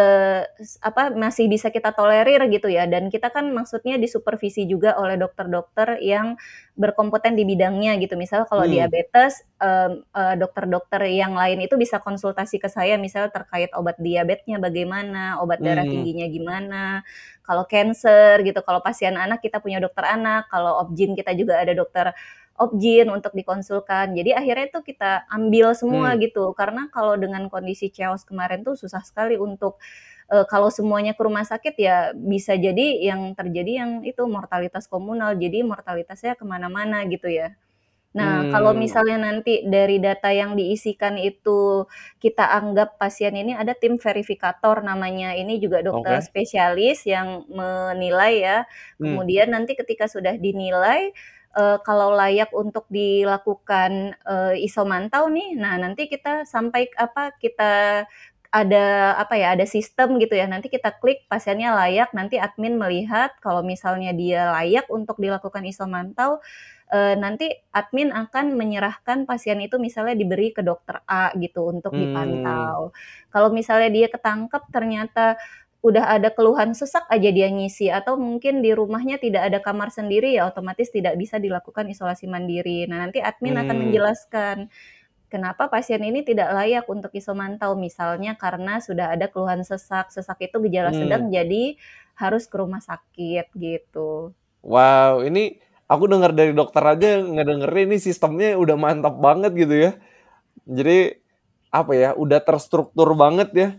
[0.79, 5.99] apa masih bisa kita tolerir gitu ya dan kita kan maksudnya disupervisi juga oleh dokter-dokter
[5.99, 6.39] yang
[6.79, 8.71] berkompeten di bidangnya gitu misal kalau hmm.
[8.71, 9.43] diabetes
[10.39, 15.43] dokter-dokter um, uh, yang lain itu bisa konsultasi ke saya misal terkait obat diabetesnya bagaimana
[15.43, 15.91] obat darah hmm.
[15.91, 16.83] tingginya gimana
[17.43, 21.75] kalau cancer gitu kalau pasien anak kita punya dokter anak kalau obgyn kita juga ada
[21.75, 22.15] dokter
[22.55, 24.15] objin untuk dikonsulkan.
[24.15, 26.19] Jadi akhirnya itu kita ambil semua hmm.
[26.23, 26.55] gitu.
[26.55, 29.75] Karena kalau dengan kondisi chaos kemarin tuh susah sekali untuk
[30.31, 35.35] uh, kalau semuanya ke rumah sakit ya bisa jadi yang terjadi yang itu mortalitas komunal.
[35.35, 37.51] Jadi mortalitasnya ke mana-mana gitu ya.
[38.15, 38.51] Nah, hmm.
[38.55, 41.83] kalau misalnya nanti dari data yang diisikan itu
[42.23, 45.35] kita anggap pasien ini ada tim verifikator namanya.
[45.35, 46.23] Ini juga dokter okay.
[46.23, 48.57] spesialis yang menilai ya.
[48.95, 49.03] Hmm.
[49.03, 51.11] Kemudian nanti ketika sudah dinilai
[51.55, 58.05] uh, kalau layak untuk dilakukan uh, isomantau nih, nah nanti kita sampai apa kita
[58.55, 63.35] ada apa ya ada sistem gitu ya nanti kita klik pasiennya layak nanti admin melihat
[63.43, 66.39] kalau misalnya dia layak untuk dilakukan isomantau
[66.87, 72.95] e, nanti admin akan menyerahkan pasien itu misalnya diberi ke dokter A gitu untuk dipantau
[72.95, 73.27] hmm.
[73.27, 75.35] kalau misalnya dia ketangkep ternyata
[75.85, 80.33] udah ada keluhan sesak aja dia ngisi atau mungkin di rumahnya tidak ada kamar sendiri
[80.33, 82.89] ya otomatis tidak bisa dilakukan isolasi mandiri.
[82.89, 83.61] Nah, nanti admin hmm.
[83.61, 84.57] akan menjelaskan
[85.29, 90.09] kenapa pasien ini tidak layak untuk isomantau misalnya karena sudah ada keluhan sesak.
[90.09, 90.99] Sesak itu gejala hmm.
[91.05, 91.77] sedang jadi
[92.17, 94.33] harus ke rumah sakit gitu.
[94.65, 99.91] Wow, ini aku dengar dari dokter aja ngedengerin ini sistemnya udah mantap banget gitu ya.
[100.65, 101.21] Jadi
[101.69, 103.69] apa ya, udah terstruktur banget ya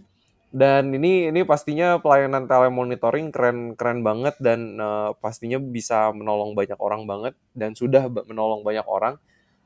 [0.55, 6.79] dan ini ini pastinya pelayanan telemonitoring keren keren banget dan uh, pastinya bisa menolong banyak
[6.79, 9.19] orang banget dan sudah menolong banyak orang.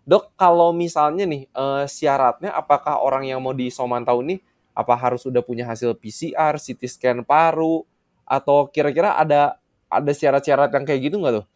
[0.08, 4.40] Dok, kalau misalnya nih uh, syaratnya apakah orang yang mau disomantau ini
[4.72, 7.84] apa harus sudah punya hasil PCR, CT scan paru
[8.24, 11.46] atau kira-kira ada ada syarat-syarat yang kayak gitu nggak tuh?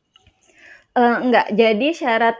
[0.94, 2.36] Uh, enggak, jadi syarat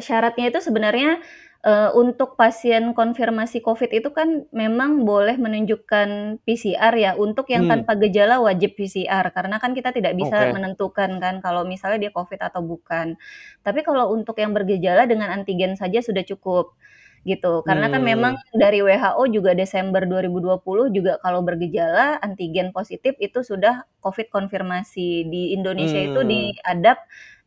[0.00, 1.20] syaratnya itu sebenarnya
[1.68, 6.08] Eee, untuk pasien konfirmasi Covid itu kan memang boleh menunjukkan
[6.46, 7.70] PCR ya, untuk yang Hmm.
[7.70, 10.54] tanpa gejala wajib PCR, karena kan kita tidak bisa Oke.
[10.54, 13.18] menentukan kan kalau misalnya dia Covid atau bukan.
[13.66, 16.78] Tapi kalau untuk yang bergejala dengan antigen saja sudah cukup,
[17.26, 17.62] gitu.
[17.66, 18.42] Karena kan memang Mmm.
[18.54, 25.26] dari WHO juga Desember 2020 juga kalau bergejala antigen positif itu sudah Covid konfirmasi.
[25.30, 26.28] Di Indonesia itu Mmm.
[26.28, 26.98] diadap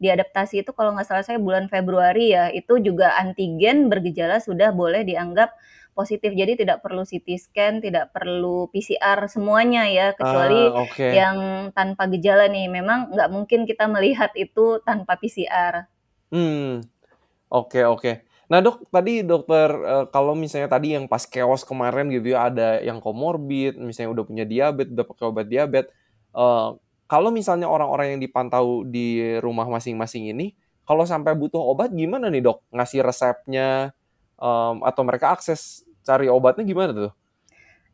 [0.02, 5.06] diadaptasi itu kalau nggak salah saya bulan Februari ya, itu juga antigen bergejala sudah boleh
[5.06, 5.54] dianggap
[5.94, 6.32] positif.
[6.34, 11.10] Jadi tidak perlu CT scan, tidak perlu PCR semuanya ya, Ah, kecuali oke.
[11.12, 15.86] yang tanpa gejala nih, memang nggak mungkin kita melihat itu tanpa PCR.
[16.32, 16.82] Mmm,
[17.50, 18.12] oke oke.
[18.52, 22.84] Nah Dok, tadi dokter eee, kalau misalnya tadi yang pas chaos kemarin gitu ya, ada
[22.84, 25.86] yang comorbid, misalnya udah punya diabet, udah pakai obat diabet,
[26.36, 26.68] eee,
[27.08, 30.52] kalau misalnya orang-orang yang dipantau di rumah masing-masing ini,
[30.88, 32.60] kalau sampai butuh obat gimana nih Dok?
[32.76, 33.96] Ngasih resepnya,
[34.40, 37.12] mmm, atau mereka akses cari obatnya gimana tuh?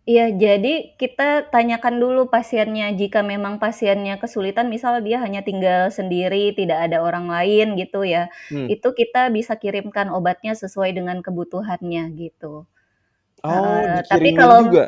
[0.08, 6.56] Iya, jadi kita tanyakan dulu pasiennya, jika memang pasiennya kesulitan, misal dia hanya tinggal sendiri,
[6.56, 8.72] tidak ada orang lain gitu ya, Hmm.
[8.72, 12.64] itu kita bisa kirimkan obatnya sesuai dengan kebutuhannya gitu.
[13.44, 14.84] Oh, Heeh, tapi dikirimin kalau juga?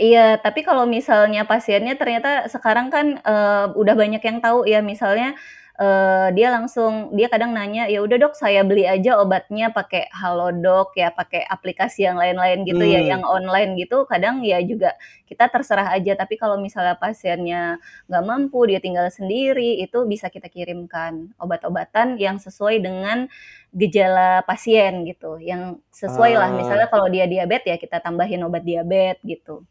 [0.00, 5.36] iya, tapi kalau misalnya pasiennya ternyata sekarang kan, eee, udah banyak yang tahu ya, misalnya,
[5.80, 10.94] eee, dia langsung dia kadang nanya, "Ya udah Dok, saya beli aja obatnya pakai Halodoc
[10.98, 13.08] ya, pakai aplikasi yang lain-lain gitu ya, Mmm.
[13.10, 14.94] yang online gitu." Kadang ya juga
[15.30, 17.78] kita terserah aja, tapi kalau misalnya pasiennya
[18.10, 23.26] nggak mampu, dia tinggal sendiri, itu bisa kita kirimkan obat-obatan yang sesuai dengan
[23.74, 26.54] gejala pasien gitu, yang sesuailah.
[26.54, 26.92] Misalnya Ah.
[26.92, 29.66] kalau dia diabet, ya kita tambahin obat diabet gitu.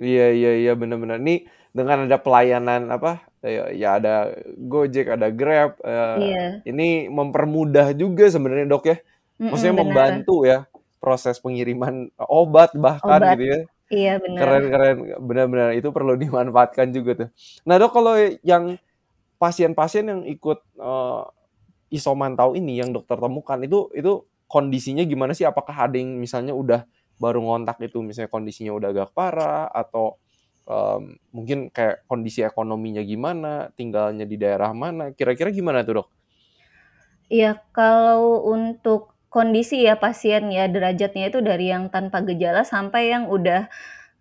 [0.00, 0.96] Iya iya iya, bener.
[1.26, 1.36] Nih
[1.72, 6.44] dengan ada pelayanan apa, eee, ya ada Gojek, ada Grab, eee, Iya.
[6.68, 8.96] ini mempermudah juga sebenarnya Dok ya.
[9.50, 9.84] Maksudnya bener.
[9.84, 10.58] membantu ya,
[11.02, 13.36] proses pengiriman obat bahkan Obat.
[13.36, 13.58] gitu ya.
[13.92, 14.40] Iya, bener.
[14.40, 14.96] Keren keren,
[15.28, 17.28] bener bener, itu perlu dimanfaatkan juga tuh.
[17.68, 18.14] Nah Dok, kalau
[18.46, 18.76] yang
[19.40, 21.22] pasien-pasien yang ikut, eee,
[21.96, 25.44] isomantau ini yang dokter temukan, itu itu kondisinya gimana sih?
[25.48, 26.84] Apakah ada yang misalnya udah
[27.20, 30.16] baru ngontak itu misalnya kondisinya udah agak parah atau,
[30.72, 36.08] mmm, mungkin kayak kondisi ekonominya gimana, tinggalnya di daerah mana, kira-kira gimana tuh Dok?
[37.30, 43.30] Iya, kalau untuk kondisi ya pasien ya, derajatnya itu dari yang tanpa gejala sampai yang
[43.30, 43.68] udah,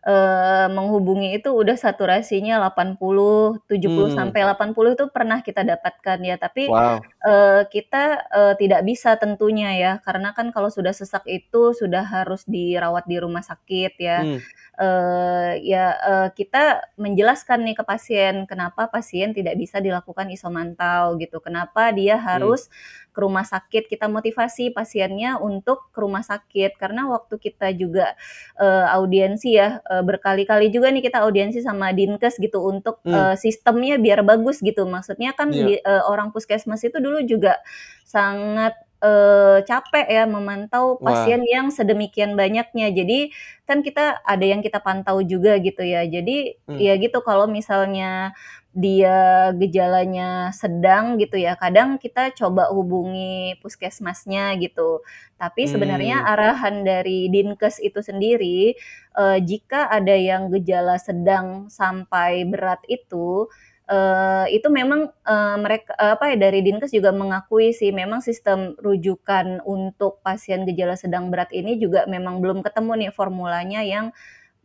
[0.08, 4.34] eee, menghubungi itu udah saturasinya 80, 70 Mmm.
[4.34, 6.36] sampai 80 itu pernah kita dapatkan ya.
[6.40, 7.14] Tapi, Wow.
[7.28, 12.44] eee, kita, eee, tidak bisa tentunya ya, karena kan kalau sudah sesak itu sudah harus
[12.50, 14.18] dirawat di rumah sakit ya.
[14.18, 14.44] Mmm.
[14.82, 21.38] Eee, ya, eee, kita menjelaskan nih ke pasien, kenapa pasien tidak bisa dilakukan isomantau gitu,
[21.38, 22.58] kenapa dia Mmm.
[22.58, 22.65] harus
[23.13, 26.82] ke rumah sakit, kita motivasi pasiennya untuk ke rumah sakit.
[26.82, 28.17] Karena waktu kita juga,
[28.58, 33.13] eee, audiensi ya, eee, berkali-kali juga nih kita audiensi sama Dinkes gitu untuk, Mmm.
[33.13, 34.89] eee, sistemnya biar bagus gitu.
[34.89, 35.62] Maksudnya kan Iya.
[35.62, 37.62] di eee, orang puskesmas itu dulu juga
[38.08, 41.06] sangat, eee, capek ya memantau Wah.
[41.06, 42.90] pasien yang sedemikian banyaknya.
[42.94, 43.34] Jadi
[43.68, 46.06] kan kita ada yang kita pantau juga gitu ya.
[46.08, 46.82] Jadi Mmm.
[46.82, 48.34] ya gitu, kalau misalnya
[48.72, 55.04] dia gejalanya sedang gitu ya, kadang kita coba hubungi puskesmasnya gitu.
[55.42, 56.28] Tapi sebenarnya Mmm.
[56.28, 58.74] arahan dari Dinkes itu sendiri,
[59.20, 63.52] eee, jika ada yang gejala sedang sampai berat itu,
[63.92, 68.74] eee, itu memang, eee, merek eee, apa ya, dari Dinkes juga mengakui sih, memang sistem
[68.80, 74.16] rujukan untuk pasien gejala sedang berat ini juga memang belum ketemu nih formulanya yang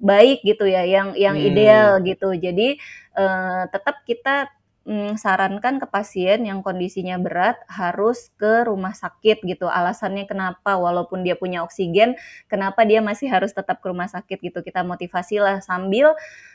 [0.01, 1.47] baik gitu ya, yang yang Mmm.
[1.49, 2.33] ideal gitu.
[2.37, 2.79] Jadi,
[3.17, 4.49] eee, tetap kita,
[4.87, 9.67] mmm, sarankan ke pasien yang kondisinya berat harus ke rumah sakit gitu.
[9.69, 12.15] Alasannya kenapa, walaupun dia punya oksigen,
[12.49, 14.63] kenapa dia masih harus tetap ke rumah sakit gitu.
[14.65, 16.15] Kita motivasilah sambil,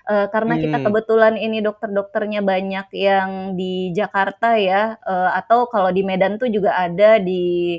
[0.10, 0.86] eee, karena kita Mmm.
[0.86, 6.74] kebetulan ini dokter-dokternya banyak yang di Jakarta ya, eee, atau kalau di Medan tuh juga
[6.80, 7.78] ada, di,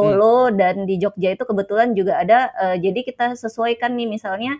[0.00, 0.18] Mmm.
[0.22, 4.54] Solo dan di Jogja itu kebetulan juga ada, eee, jadi kita sesuaikan nih, misalnya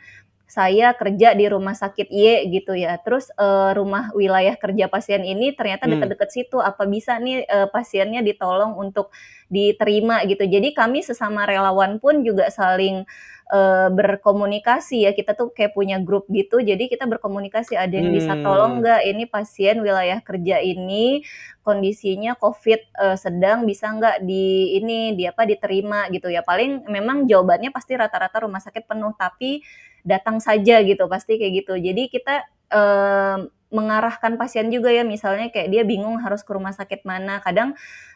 [0.47, 5.53] saya kerja di rumah sakit Y gitu ya, terus, eee, rumah wilayah kerja pasien ini
[5.59, 5.91] ternyata Mmm.
[5.91, 9.11] deket-deket situ, apa bisa nih, eee, pasiennya ditolong untuk
[9.51, 10.47] diterima gitu.
[10.47, 13.03] Jadi kami sesama relawan pun juga saling,
[13.51, 18.39] eee, berkomunikasi ya, kita tuh kayak punya grup gitu, jadi kita berkomunikasi, "Ada yang bisa
[18.43, 18.83] tolong Mmm.
[18.83, 19.01] nggak?
[19.07, 21.23] Ini pasien wilayah kerja ini
[21.67, 26.43] kondisinya Covid, eee, sedang, bisa nggak di ini, di apa, diterima?" Gitu ya.
[26.47, 29.63] Paling memang jawabannya pasti rata-rata rumah sakit penuh, tapi
[30.07, 31.75] datang saja gitu, pasti kayak gitu.
[31.79, 37.03] Jadi kita eee, mengarahkan pasien juga ya, misalnya kayak dia bingung harus ke rumah sakit
[37.05, 37.75] mana, kadang,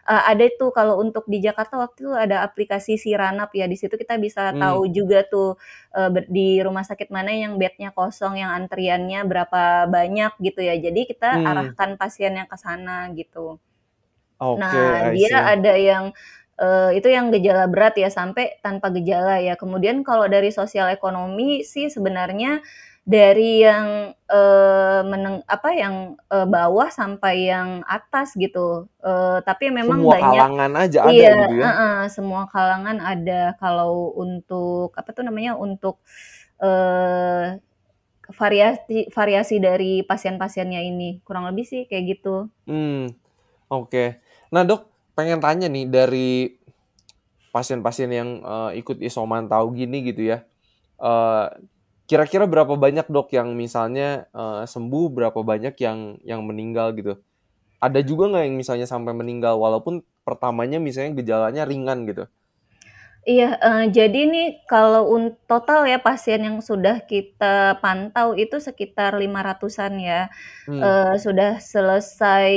[0.08, 3.98] eee, ada tuh kalau untuk di Jakarta waktu itu ada aplikasi Siranap ya, di situ
[3.98, 4.80] kita bisa Mmm.
[4.80, 5.58] tahu juga tuh,
[5.94, 10.74] ber di rumah sakit mana yang bednya kosong, yang antriannya berapa banyak gitu ya.
[10.78, 11.76] Jadi kita Mmm.
[11.82, 13.58] arahkan pasiennya ke sana gitu.
[14.40, 16.10] Oke, Nah, I dia ada yang,
[16.60, 19.54] eee, itu yang gejala berat ya, sampai tanpa gejala ya.
[19.58, 22.60] Kemudian kalau dari sosial ekonomi sih sebenarnya
[23.04, 30.04] dari yang, eee, meneng apa, yang, eee, bawah sampai yang atas gitu, eee, tapi memang
[30.04, 31.68] Semua banyak kalangan aja ada iya, gitu ya?
[31.80, 33.56] heeh, semua kalangan ada.
[33.60, 35.98] Kalau untuk apa tuh namanya, untuk,
[36.62, 37.60] eee,
[38.40, 42.48] variasi variasi dari pasien-pasiennya ini, kurang lebih sih kayak gitu.
[42.68, 43.08] Mmm,
[43.70, 44.04] oke.
[44.52, 44.82] Nah, Dok,
[45.20, 46.30] pengen tanya nih dari
[47.54, 50.38] pasien-pasien yang, eee, ikut isoman tahu gini gitu ya,
[51.02, 51.46] eee,
[52.10, 57.18] kira-kira berapa banyak, Dok, yang misalnya, eee, sembuh, berapa banyak yang yang meninggal gitu?
[57.82, 62.26] Ada juga nggak yang misalnya sampai meninggal walaupun pertamanya misalnya gejalanya ringan gitu?
[63.28, 69.12] Iya, eee, jadi nih kalau un total ya pasien yang sudah kita pantau itu sekitar
[69.20, 70.32] 500-an ya,
[70.66, 71.00] Mmm.
[71.04, 72.52] eee, sudah selesai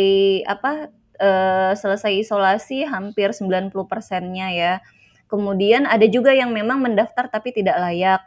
[0.48, 0.88] apa,
[1.22, 4.74] eee, selesai isolasi hampir 90%-nya ya.
[5.32, 8.22] Kemudian ada juga yang memang mendaftar tapi tidak layak,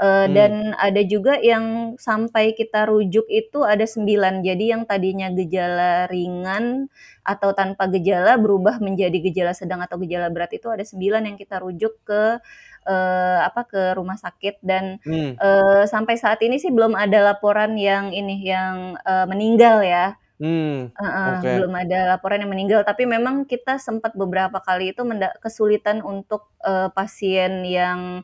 [0.00, 0.34] eee, Mmm.
[0.36, 4.44] dan ada juga yang sampai kita rujuk itu ada 9.
[4.44, 6.88] Jadi yang tadinya gejala ringan
[7.24, 11.58] atau tanpa gejala berubah menjadi gejala sedang atau gejala berat itu ada 9 yang kita
[11.64, 12.38] rujuk ke,
[12.88, 15.40] eee, apa, ke rumah sakit dan, Mmm.
[15.40, 20.19] eee, sampai saat ini sih belum ada laporan yang ini, yang, eee, meninggal ya.
[20.40, 21.54] Mmm, Heeh, oke.
[21.54, 25.06] belum ada laporan yang meninggal, tapi memang kita sempat beberapa kali itu
[25.40, 28.20] kesulitan untuk, eee, pasien yang,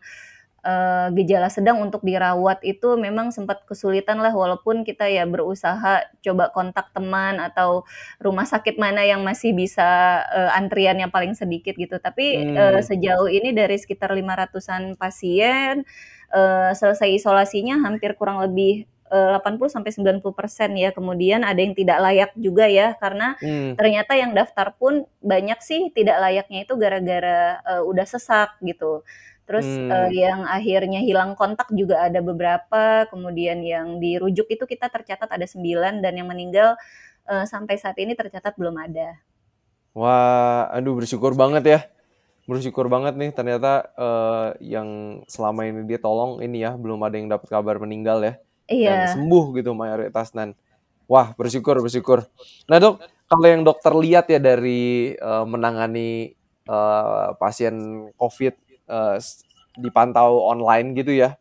[0.67, 6.51] eee, gejala sedang untuk dirawat itu memang sempat kesulitan lah, walaupun kita ya berusaha coba
[6.55, 7.85] kontak teman atau
[8.23, 11.97] rumah sakit mana yang masih bisa, eee, antriannya paling sedikit gitu.
[12.03, 12.87] Tapi, eee, Mmm.
[12.87, 15.87] sejauh ini dari sekitar 500-an pasien,
[16.35, 20.91] eee, selesai isolasinya hampir kurang lebih, eee, 80-90% ya.
[20.95, 23.77] Kemudian ada yang tidak layak juga ya, karena Mmm.
[23.79, 29.03] ternyata yang daftar pun banyak sih tidak layaknya itu gara-gara, eee, udah sesak gitu.
[29.47, 29.87] Terus, Mmm.
[29.87, 35.47] eee, yang akhirnya hilang kontak juga ada beberapa, kemudian yang dirujuk itu kita tercatat ada
[35.47, 36.75] 9 dan yang meninggal,
[37.31, 39.21] eee, sampai saat ini tercatat belum ada.
[39.95, 41.79] Wah, aduh bersyukur banget ya.
[42.51, 44.89] Bersyukur banget nih ternyata, eee, yang
[45.31, 48.35] selama ini dia tolong ini ya, belum ada yang dapat kabar meninggal ya,
[48.75, 49.09] dan Iya.
[49.09, 50.55] sembuh gitu mayoritas dan
[51.11, 52.27] wah bersyukur bersyukur.
[52.71, 56.35] Nah, Dok, kalau yang dokter lihat ya dari, eee, menangani,
[56.69, 57.77] eee, pasien
[58.19, 58.55] Covid,
[59.19, 59.43] s
[59.79, 61.37] dipantau online gitu ya.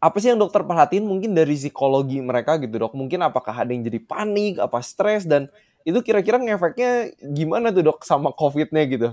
[0.00, 2.92] Apa sih yang dokter perhatiin mungkin dari psikologi mereka gitu, Dok?
[2.92, 5.48] Mungkin apakah ada yang jadi panik, apa stres, dan
[5.88, 9.08] itu kira-kira ngefeknya gimana tuh, Dok, sama Covid-nya gitu?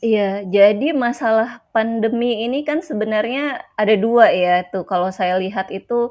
[0.00, 6.08] Iya, jadi masalah pandemi ini kan sebenarnya ada 2 ya tuh kalau saya lihat itu,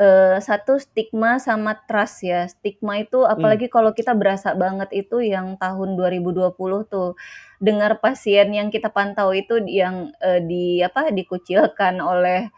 [0.00, 2.48] eee, satu stigma sama trust ya.
[2.48, 3.28] Stigma itu Mmm.
[3.28, 7.12] apalagi kalau kita berasa banget itu yang tahun 2020 tuh,
[7.60, 12.48] dengar pasien yang kita pantau itu yang, eee, di apa, dikucilkan oleh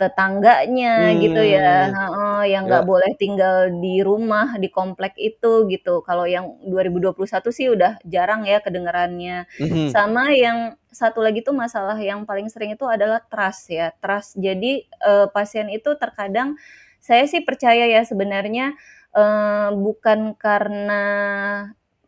[0.00, 2.88] tetangganya gitu ya heeh, yang nggak ya.
[2.88, 6.02] boleh tinggal di rumah, di komplek itu gitu.
[6.06, 9.46] Kalau yang 2021 sih udah jarang ya kedengerannya.
[9.58, 9.94] Mhm.
[9.94, 14.34] Sama yang satu lagi tuh masalah yang paling sering itu adalah trust ya, trust.
[14.38, 16.58] Jadi, eee, pasien itu terkadang
[17.02, 18.74] saya sih percaya ya sebenarnya,
[19.14, 21.02] eee, bukan karena,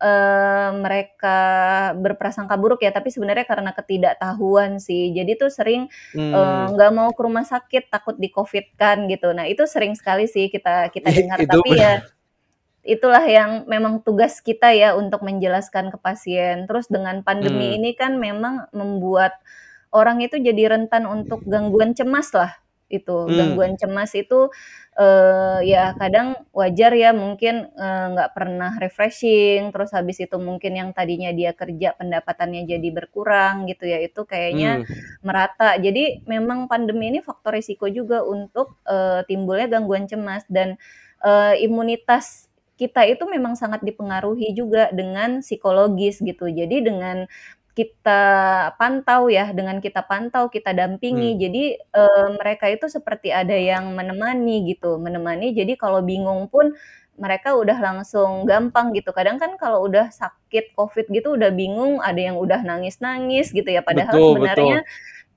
[0.01, 1.39] eee, mereka
[1.99, 5.13] berprasangka buruk ya, tapi sebenarnya karena ketidaktahuan sih.
[5.17, 5.89] Jadi tuh sering,
[6.33, 6.75] eee, Mmm.
[6.77, 9.33] nggak mau ke rumah sakit takut di-Covid-kan gitu.
[9.37, 11.93] Nah itu sering sekali sih kita kita dengar, itu tapi ya
[12.87, 16.65] itulah yang memang tugas kita ya untuk menjelaskan ke pasien.
[16.71, 17.77] Terus dengan pandemi Mmm.
[17.81, 19.35] ini kan memang membuat
[19.95, 22.53] orang itu jadi rentan untuk gangguan cemas lah
[22.93, 23.17] itu.
[23.27, 23.37] Mmm.
[23.37, 24.49] Gangguan cemas itu,
[24.99, 30.91] eee, ya kadang wajar ya mungkin, eee, nggak pernah refreshing, terus habis itu mungkin yang
[30.97, 35.17] tadinya dia kerja pendapatannya jadi berkurang gitu ya, itu kayaknya Mmm.
[35.27, 35.75] merata.
[35.81, 40.79] Jadi memang pandemi ini faktor resiko juga untuk, eee, timbulnya gangguan cemas dan,
[41.25, 46.45] eee, imunitas kita itu memang sangat dipengaruhi juga dengan psikologis gitu.
[46.53, 47.25] Jadi dengan
[47.77, 48.23] kita
[48.81, 51.39] pantau ya, dengan kita pantau, kita dampingi, Mmm.
[51.39, 56.73] jadi, eee, mereka itu seperti ada yang menemani gitu, menemani jadi kalau bingung pun
[57.21, 59.13] mereka udah langsung gampang gitu.
[59.17, 63.81] Kadang kan kalau udah sakit Covid gitu udah bingung, ada yang udah nangis-nangis gitu ya,
[63.85, 64.87] padahal Betul sebenarnya betul.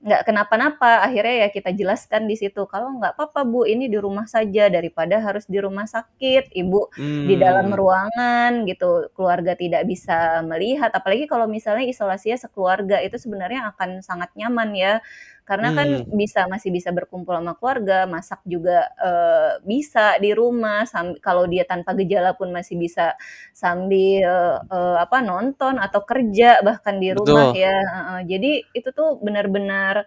[0.00, 4.24] Nggak kenapa-napa akhirnya ya kita jelaskan di situ kalau nggak apa-apa bu ini di rumah
[4.24, 7.28] saja daripada harus di rumah sakit ibu hmm.
[7.28, 7.76] di dalam hmm.
[7.76, 14.32] ruangan gitu keluarga tidak bisa melihat apalagi kalau misalnya isolasinya sekeluarga itu sebenarnya akan sangat
[14.40, 15.04] nyaman ya
[15.48, 16.14] karena kan hmm.
[16.14, 20.86] bisa masih bisa berkumpul sama keluarga masak juga uh, bisa di rumah
[21.18, 23.18] kalau dia tanpa gejala pun masih bisa
[23.50, 27.62] sambil uh, apa nonton atau kerja bahkan di rumah Betul.
[27.66, 30.06] ya uh, jadi itu tuh benar-benar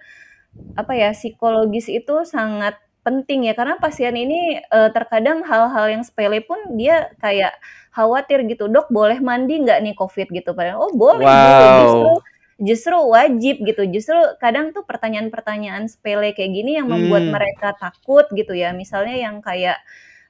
[0.77, 6.39] apa ya psikologis itu sangat penting ya karena pasien ini uh, terkadang hal-hal yang sepele
[6.39, 7.51] pun dia kayak
[7.91, 11.35] khawatir gitu dok boleh mandi nggak nih covid gitu padahal oh boleh wow.
[11.35, 12.13] boleh justru
[12.61, 13.83] justru wajib gitu.
[13.89, 17.33] Justru kadang tuh pertanyaan-pertanyaan sepele kayak gini yang membuat hmm.
[17.33, 18.75] mereka takut gitu ya.
[18.75, 19.81] Misalnya yang kayak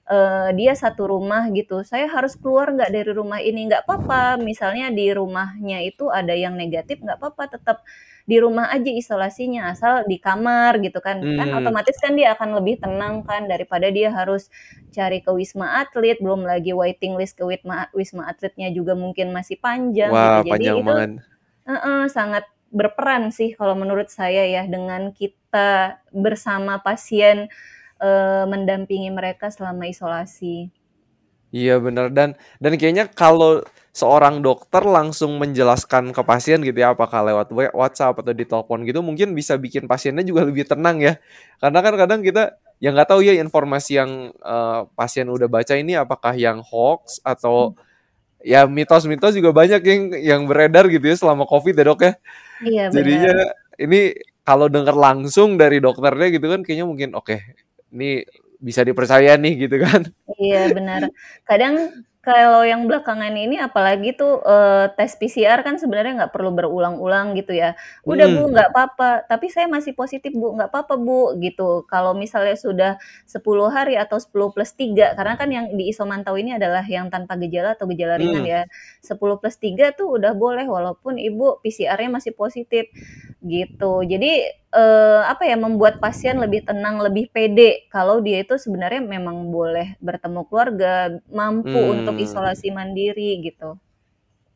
[0.07, 3.67] uh, dia satu rumah gitu, saya harus keluar nggak dari rumah ini?
[3.67, 4.39] Nggak apa-apa.
[4.39, 7.59] Misalnya di rumahnya itu ada yang negatif, nggak apa-apa.
[7.59, 7.83] Tetap
[8.23, 11.19] di rumah aja isolasinya, asal di kamar gitu kan.
[11.19, 11.39] kan hmm.
[11.43, 14.47] Kan otomatis kan dia akan lebih tenang kan daripada dia harus
[14.95, 19.59] cari ke wisma atlet, belum lagi waiting list ke wisma wisma atletnya juga mungkin masih
[19.59, 20.07] panjang.
[20.07, 20.47] Wah, gitu.
[20.47, 21.32] Jadi panjang itu banget
[21.67, 27.47] uh, sangat berperan sih kalau menurut saya ya dengan kita bersama pasien,
[28.01, 30.73] uh, mendampingi mereka selama isolasi.
[31.53, 33.61] Iya benar dan dan kayaknya kalau
[33.93, 39.05] seorang dokter langsung menjelaskan ke pasien gitu ya, apakah lewat WhatsApp atau di telepon gitu
[39.05, 41.21] mungkin bisa bikin pasiennya juga lebih tenang ya.
[41.61, 45.93] Karena kan kadang kita yang nggak tahu ya informasi yang, uh, pasien udah baca ini
[45.93, 47.92] apakah yang hoax atau hmm
[48.43, 52.13] ya mitos-mitos juga banyak yang yang beredar gitu ya selama covid ya dok ya.
[52.63, 52.95] Iya benar.
[52.95, 53.35] Jadinya
[53.79, 54.01] ini
[54.43, 57.39] kalau dengar langsung dari dokternya gitu kan kayaknya mungkin oke okay,
[57.95, 58.27] ini
[58.59, 60.11] bisa dipercaya nih gitu kan.
[60.39, 61.01] Iya benar.
[61.47, 67.35] Kadang kalau yang belakangan ini apalagi tuh uh, tes PCR kan sebenarnya nggak perlu berulang-ulang
[67.35, 67.75] gitu ya.
[68.07, 68.51] Udah Bu, hmm.
[68.55, 71.83] nggak apa-apa, tapi saya masih positif Bu, nggak apa-apa Bu, gitu.
[71.83, 72.95] Kalau misalnya sudah
[73.27, 77.35] 10 hari atau 10 plus 3, karena kan yang di isomantau ini adalah yang tanpa
[77.35, 78.55] gejala atau gejala ringan hmm.
[78.55, 78.61] ya.
[79.03, 82.87] 10 plus 3 tuh udah boleh walaupun Ibu PCR-nya masih positif
[83.43, 83.99] gitu.
[84.07, 89.53] Jadi uh, apa ya membuat pasien lebih tenang, lebih pede kalau dia itu sebenarnya memang
[89.53, 91.93] boleh bertemu keluarga, mampu hmm.
[92.01, 93.77] untuk isolasi mandiri gitu.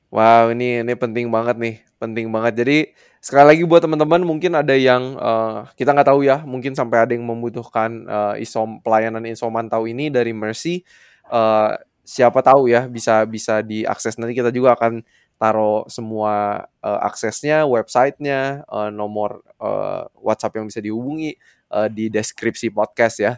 [0.10, 2.64] Wow, ini ini penting banget nih, penting banget.
[2.64, 2.78] Jadi
[3.20, 7.12] sekali lagi buat teman-teman mungkin ada yang uh, kita nggak tahu ya, mungkin sampai ada
[7.14, 10.82] yang membutuhkan uh, isom pelayanan isom mantau ini dari Mercy.
[11.28, 11.76] Uh,
[12.08, 15.04] siapa tahu ya bisa bisa diakses nanti kita juga akan
[15.38, 21.38] taruh semua uh, aksesnya, websitenya, uh, nomor uh, WhatsApp yang bisa dihubungi
[21.70, 23.34] uh, di deskripsi podcast ya.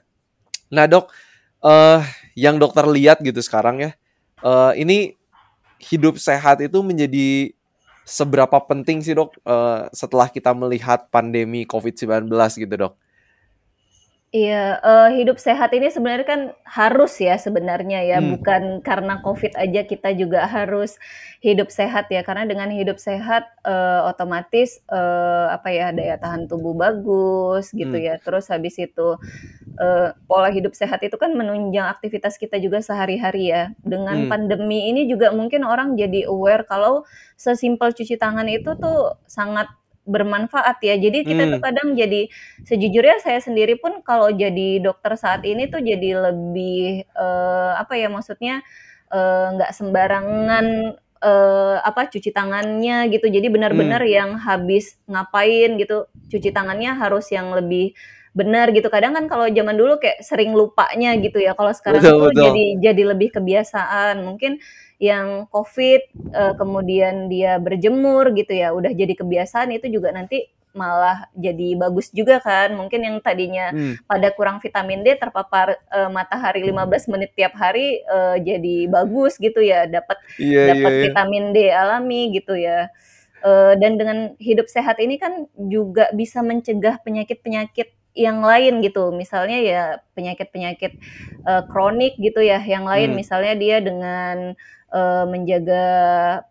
[0.71, 1.11] Nah dok,
[1.63, 1.99] uh,
[2.39, 3.91] yang dokter lihat gitu sekarang ya,
[4.43, 5.19] uh, ini
[5.79, 7.55] hidup sehat itu menjadi
[8.07, 12.31] seberapa penting sih dok uh, setelah kita melihat pandemi COVID-19
[12.63, 12.93] gitu dok?
[14.29, 18.37] Iya, uh, hidup sehat ini sebenarnya kan harus ya sebenarnya ya, hmm.
[18.37, 21.01] bukan karena COVID aja kita juga harus
[21.41, 26.77] hidup sehat ya, karena dengan hidup sehat, uh, otomatis, uh, apa ya, daya tahan tubuh
[26.77, 28.05] bagus gitu hmm.
[28.05, 28.15] ya.
[28.21, 29.17] Terus habis itu,
[29.81, 33.73] uh, pola hidup sehat itu kan menunjang aktivitas kita juga sehari-hari ya.
[33.81, 34.29] Dengan hmm.
[34.29, 37.01] pandemi ini juga mungkin orang jadi aware kalau
[37.33, 39.73] sesimpel cuci tangan itu tuh sangat
[40.09, 40.97] bermanfaat ya.
[40.97, 41.51] Jadi kita hmm.
[41.53, 42.21] tuh kadang jadi
[42.65, 48.09] sejujurnya saya sendiri pun kalau jadi dokter saat ini tuh jadi lebih uh, apa ya
[48.09, 48.65] maksudnya
[49.09, 50.65] eh, nggak uh, sembarangan
[51.21, 53.29] uh, apa cuci tangannya gitu.
[53.29, 54.11] Jadi benar-benar hmm.
[54.11, 57.93] yang habis ngapain gitu cuci tangannya harus yang lebih
[58.35, 58.87] benar gitu.
[58.87, 61.57] Kadang kan kalau zaman dulu kayak sering lupanya gitu ya.
[61.57, 62.43] Kalau sekarang betul, tuh betul.
[62.49, 64.21] jadi jadi lebih kebiasaan.
[64.25, 64.61] Mungkin
[64.99, 66.01] yang COVID
[66.35, 72.13] uh, kemudian dia berjemur gitu ya udah jadi kebiasaan itu juga nanti malah jadi bagus
[72.13, 74.05] juga kan mungkin yang tadinya hmm.
[74.05, 79.65] pada kurang vitamin D terpapar uh, matahari 15 menit tiap hari uh, jadi bagus gitu
[79.65, 81.03] ya dapat yeah, dapat yeah, yeah.
[81.09, 82.85] vitamin D alami gitu ya
[83.41, 89.13] uh, dan dengan hidup sehat ini kan juga bisa mencegah penyakit-penyakit yang lain gitu.
[89.13, 89.83] Misalnya ya
[90.17, 90.97] penyakit-penyakit
[91.45, 93.13] uh, kronik gitu ya yang lain.
[93.13, 93.17] Hmm.
[93.19, 94.57] misalnya dia dengan
[94.89, 95.85] uh, menjaga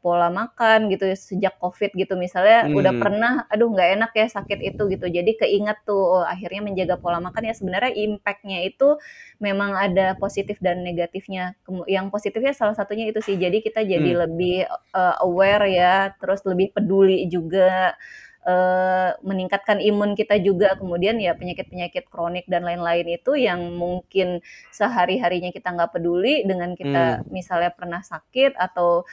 [0.01, 2.15] pola makan gitu sejak covid gitu.
[2.15, 2.79] Misalnya hmm.
[2.79, 5.07] udah pernah aduh nggak enak ya sakit itu gitu.
[5.11, 7.51] Jadi keinget tuh oh, akhirnya menjaga pola makan.
[7.51, 8.97] Ya sebenarnya impactnya itu
[9.43, 11.59] memang ada positif dan negatifnya.
[11.91, 13.37] Yang positifnya salah satunya itu sih.
[13.37, 14.21] Jadi kita jadi hmm.
[14.27, 14.59] lebih
[14.95, 17.99] uh, aware ya terus lebih peduli juga
[18.45, 25.51] uh, meningkatkan imun kita juga kemudian ya penyakit-penyakit kronik dan lain-lain itu yang mungkin sehari-harinya
[25.51, 27.33] kita nggak peduli dengan kita hmm.
[27.33, 29.09] misalnya pernah sakit atau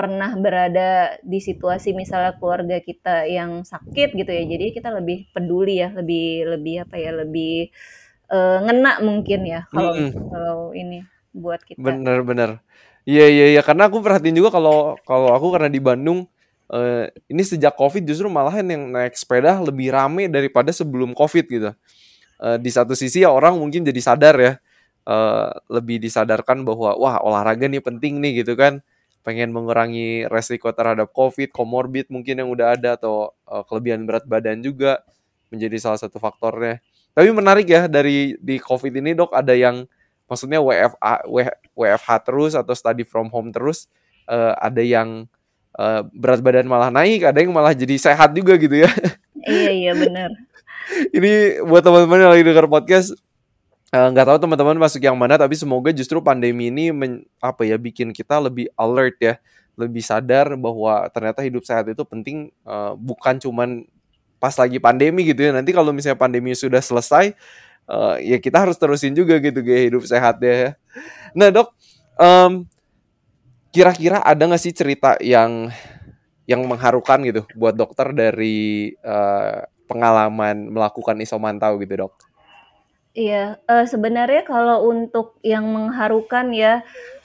[0.00, 4.48] pernah berada di situasi misalnya keluarga kita yang sakit gitu ya.
[4.48, 7.68] Jadi kita lebih peduli ya, lebih lebih apa ya, lebih
[8.32, 10.10] uh, ngena mungkin ya kalau Mhm.
[10.32, 11.04] kalau ini
[11.36, 11.82] buat kita.
[11.82, 12.50] Bener bener.
[13.04, 16.28] Iya iya iya, karena aku perhatiin juga kalau kalau aku karena di Bandung,
[16.72, 21.70] eee, ini sejak Covid justru malahan yang naik sepeda lebih rame daripada sebelum Covid gitu.
[22.42, 24.52] Eee, di satu sisi ya orang mungkin jadi sadar ya,
[25.08, 28.80] eee, lebih disadarkan bahwa, wah olahraga nih penting nih gitu kan.
[29.26, 34.60] Pengen mengurangi resiko terhadap Covid, comorbid mungkin yang udah ada atau, eee, kelebihan berat badan
[34.64, 35.02] juga
[35.54, 36.80] menjadi salah satu faktornya.
[37.16, 39.84] Tapi menarik ya dari di Covid ini Dok ada yang
[40.30, 41.26] maksudnya WFA
[41.76, 43.86] WFH terus atau study from home terus,
[44.30, 45.26] eee, ada yang,
[45.78, 48.90] eee, berat badan malah naik, ada yang malah jadi sehat juga gitu ya.
[49.46, 50.30] Iya iya, bener.
[51.16, 53.08] Ini buat teman-teman yang lagi denger podcast,
[53.94, 57.12] eee, nggak tahu teman-teman masuk yang mana, tapi semoga justru pandemi ini men
[57.42, 59.34] apa ya, bikin kita lebih alert ya,
[59.78, 63.70] lebih sadar bahwa ternyata hidup sehat itu penting, eee, bukan cuman
[64.40, 65.52] pas lagi pandemi gitu ya.
[65.56, 67.34] Nanti kalau misalnya pandemi sudah selesai,
[67.90, 70.74] eee, ya kita harus terusin juga gitu gaya hidup sehat ya.
[71.36, 71.68] Nah Dok,
[72.20, 72.52] mmm,
[73.70, 75.70] kira-kira ada nggak sih cerita yang
[76.50, 82.14] yang mengharukan gitu buat dokter dari, eee, pengalaman melakukan isomantau gitu Dok?
[83.14, 86.82] Iya, eee, sebenarnya kalau untuk yang mengharukan ya,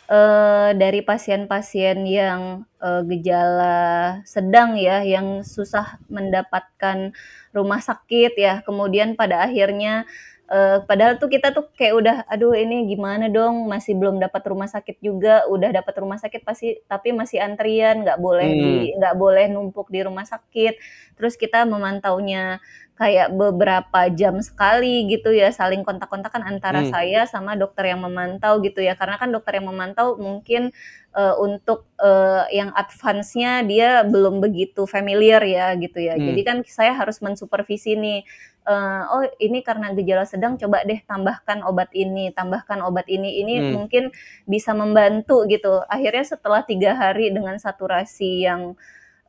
[0.10, 7.14] eee, dari pasien-pasien yang, eee, gejala sedang ya, yang susah mendapatkan
[7.54, 10.06] rumah sakit ya, kemudian pada akhirnya,
[10.52, 14.68] eee, padahal tuh kita tuh kayak udah, "Aduh ini gimana dong, masih belum dapat rumah
[14.70, 19.46] sakit juga, udah dapat rumah sakit pasti tapi masih antrian, nggak boleh di nggak boleh
[19.52, 20.74] numpuk di rumah sakit."
[21.18, 22.60] Terus kita memantaunya
[22.96, 26.92] kayak beberapa jam sekali gitu ya, saling kontak-kontakan antara Mmm.
[26.96, 28.96] saya sama dokter yang memantau gitu ya.
[28.96, 30.72] Karena kan dokter yang memantau mungkin,
[31.18, 36.20] eee, untuk, eee, yang advance-nya dia belum begitu familiar ya gitu ya.
[36.22, 36.46] Jadi Mmm.
[36.46, 38.20] kan saya harus mensupervisi nih,
[38.68, 43.54] eee, "Oh ini karena gejala sedang coba deh tambahkan obat ini tambahkan obat ini, ini
[43.54, 43.70] Mmm.
[43.72, 44.12] mungkin
[44.50, 45.82] bisa membantu," gitu.
[45.90, 48.76] Akhirnya setelah 3 hari dengan saturasi yang,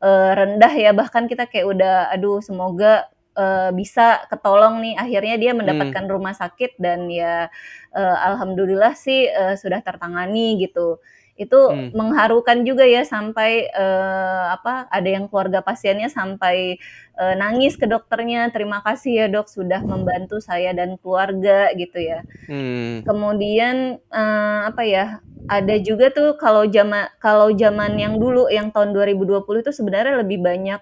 [0.02, 3.06] eee, rendah ya, bahkan kita kayak udah, "Aduh semoga,
[3.38, 5.96] eee, bisa ketolong nih." Akhirnya dia Mmm.
[5.96, 7.48] mendapatkan rumah sakit dan ya,
[7.96, 10.98] eee, alhamdulillah sih, eee, sudah tertangani gitu.
[11.38, 11.96] Itu Mmm.
[11.96, 16.76] mengharukan juga ya sampai, eee, apa, ada yang keluarga pasiennya sampai,
[17.20, 22.24] eee, nangis ke dokternya, "Terima kasih ya Dok sudah membantu saya dan keluarga," gitu ya.
[22.48, 23.06] Mmm.
[23.06, 25.06] Kemudian, eee, apa ya,
[25.50, 30.40] ada juga tuh kalau jama kalau zaman yang dulu yang tahun 2020 itu sebenarnya lebih
[30.42, 30.80] banyak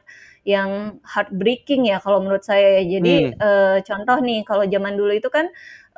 [0.49, 2.99] yang heartbreaking ya kalau menurut saya ya.
[3.01, 3.35] Jadi, Mmm.
[3.35, 5.49] eee, contoh nih kalau zaman dulu itu kan,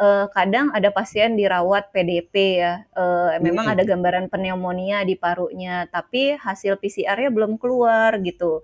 [0.01, 3.73] eee, kadang ada pasien dirawat PDP ya, eee, memang Mhm.
[3.73, 8.63] ada gambaran pneumonia di parunya, tapi hasil PCR-nya belum keluar gitu.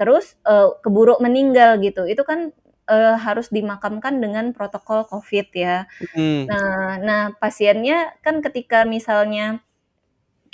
[0.00, 2.04] Terus, eee, keburu meninggal gitu.
[2.10, 2.50] Itu kan,
[2.90, 5.86] eee, harus dimakamkan dengan protokol Covid ya.
[6.00, 6.52] Mhm.
[6.52, 9.60] Nah nah pasiennya kan ketika misalnya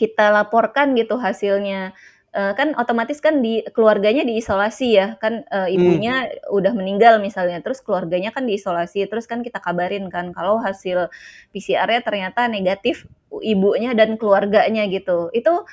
[0.01, 1.95] kita laporkan gitu hasilnya,
[2.37, 5.69] eee, kan otomatis kan di keluarganya diisolasi ya, kan, Mmm.
[5.77, 11.09] ibunya udah meninggal misalnya, terus keluarganya kan diisolasi, terus kan kita kabarin kan kalau hasil
[11.55, 13.07] PCR-nya ternyata negatif,
[13.45, 15.29] ibunya dan keluarganya gitu.
[15.37, 15.65] Itu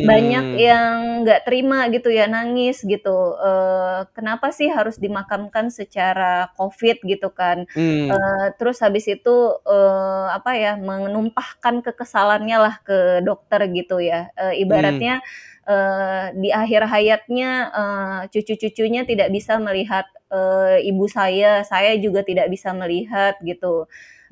[0.00, 0.58] banyak Mmm.
[0.58, 0.94] yang
[1.26, 7.66] nggak terima gitu ya, nangis gitu, eee, kenapa sih harus dimakamkan secara Covid gitu kan.
[7.74, 8.10] Mmm.
[8.12, 9.36] Eee, terus habis itu,
[9.66, 14.30] eee, apa ya, menumpahkan kekesalannya lah ke dokter gitu ya.
[14.36, 14.54] Mmm.
[14.62, 15.20] ibaratnya,
[15.68, 22.48] eee, di akhir hayatnya, eee, cucu-cucunya tidak bisa melihat, eee, ibu saya, saya juga tidak
[22.52, 23.86] bisa melihat gitu.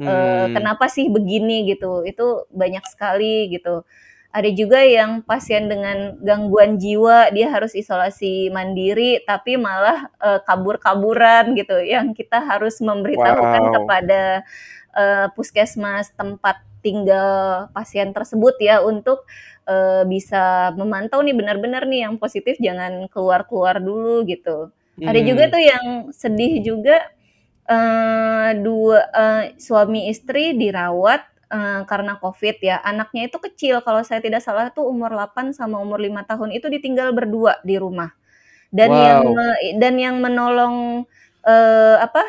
[0.06, 0.54] Eee, Mmm.
[0.54, 3.84] kenapa sih begini gitu, itu banyak sekali gitu.
[4.32, 11.56] Ada juga yang pasien dengan gangguan jiwa, dia harus isolasi mandiri, tapi malah, eee, kabur-kaburan
[11.56, 13.72] gitu, yang kita harus memberitahukan Wow.
[13.72, 14.44] kepada,
[14.92, 19.24] eee, puskesmas tempat tinggal pasien tersebut ya, untuk,
[19.64, 24.68] eee, bisa memantau nih benar-benar nih yang positif jangan keluar-keluar dulu gitu.
[25.08, 25.52] Ada juga Mmm.
[25.52, 27.00] tuh yang sedih juga,
[27.70, 31.22] eee, dua eee, suami istri dirawat,
[31.52, 35.78] eee, karena Covid ya, anaknya itu kecil kalau saya tidak salah tuh umur 8 sama
[35.82, 38.10] umur 5 tahun, itu ditinggal berdua di rumah.
[38.74, 39.34] Dan yang Wow.
[39.36, 39.46] me
[39.82, 41.04] dan yang menolong,
[41.46, 42.22] eee, apa,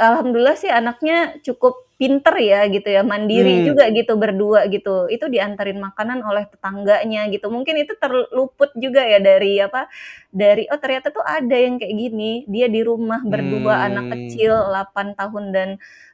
[0.00, 3.66] alhamdulillah sih anaknya cukup pinter ya gitu ya, mandiri Mmm.
[3.70, 5.06] juga gitu, berdua gitu.
[5.06, 7.46] Itu diantarin makanan oleh tetangganya gitu.
[7.46, 9.86] Mungkin itu terluput juga ya dari apa,
[10.34, 14.14] dari, "Oh ternyata tuh ada yang kayak gini, dia di rumah berdua, anak Mmm.
[14.18, 15.68] kecil 8 tahun dan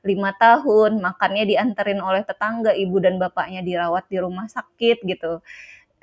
[0.05, 5.41] 5 tahun, makannya dianterin oleh tetangga, ibu dan bapaknya dirawat di rumah sakit," gitu.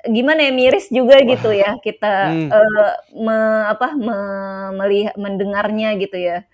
[0.06, 1.26] gimana ya miris juga Wah.
[1.34, 2.50] gitu ya kita hmm.
[2.54, 2.92] uh,
[3.26, 3.36] me,
[3.72, 4.16] apa me,
[4.78, 6.46] melihat mendengarnya gitu ya.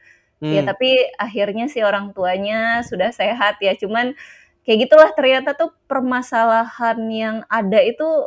[0.43, 0.55] Ya hmm.
[0.59, 3.79] Ya tapi akhirnya sih orang tuanya sudah sehat ya.
[3.79, 4.19] Cuman
[4.67, 8.27] kayak gitulah ternyata tuh permasalahan yang ada itu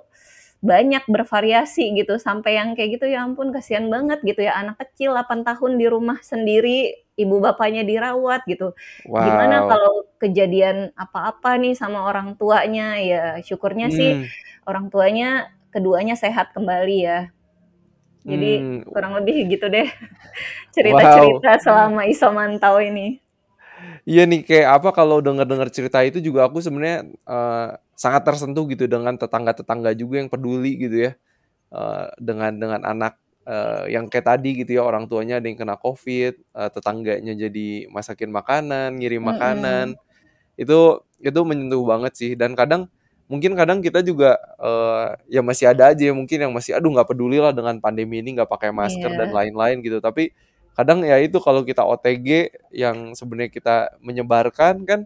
[0.65, 5.13] banyak bervariasi gitu sampai yang kayak gitu ya ampun kasihan banget gitu ya anak kecil
[5.13, 8.73] 8 tahun di rumah sendiri ibu bapaknya dirawat gitu
[9.05, 9.21] wow.
[9.21, 13.95] gimana kalau kejadian apa-apa nih sama orang tuanya ya syukurnya hmm.
[13.95, 14.11] sih
[14.65, 17.29] orang tuanya keduanya sehat kembali ya
[18.25, 18.81] jadi hmm.
[18.89, 19.85] kurang lebih gitu deh
[20.75, 21.61] cerita-cerita wow.
[21.61, 23.21] selama iso mantau ini
[24.05, 28.85] Iya nih kayak apa kalau dengar-dengar cerita itu juga aku sebenarnya uh, sangat tersentuh gitu
[28.85, 31.11] dengan tetangga-tetangga juga yang peduli gitu ya
[31.73, 33.17] uh, dengan dengan anak
[33.49, 37.89] uh, yang kayak tadi gitu ya orang tuanya ada yang kena covid, uh, tetangganya jadi
[37.89, 40.61] masakin makanan, ngirim makanan, mm -hmm.
[40.61, 40.79] itu
[41.25, 42.85] itu menyentuh banget sih dan kadang
[43.25, 47.41] mungkin kadang kita juga uh, ya masih ada aja mungkin yang masih aduh nggak peduli
[47.41, 49.19] lah dengan pandemi ini nggak pakai masker yeah.
[49.25, 50.29] dan lain-lain gitu tapi
[50.77, 54.99] kadang ya itu kalau kita OTG yang sebenarnya kita menyebarkan kan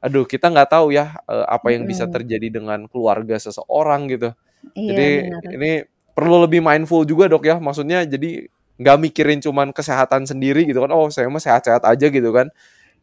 [0.00, 4.30] aduh kita nggak tahu ya uh, apa yang bisa terjadi dengan keluarga seseorang gitu
[4.78, 5.52] iya, jadi benar.
[5.58, 5.70] ini
[6.14, 8.46] perlu lebih mindful juga dok ya maksudnya jadi
[8.80, 12.48] nggak mikirin cuman kesehatan sendiri gitu kan oh saya mah sehat-sehat aja gitu kan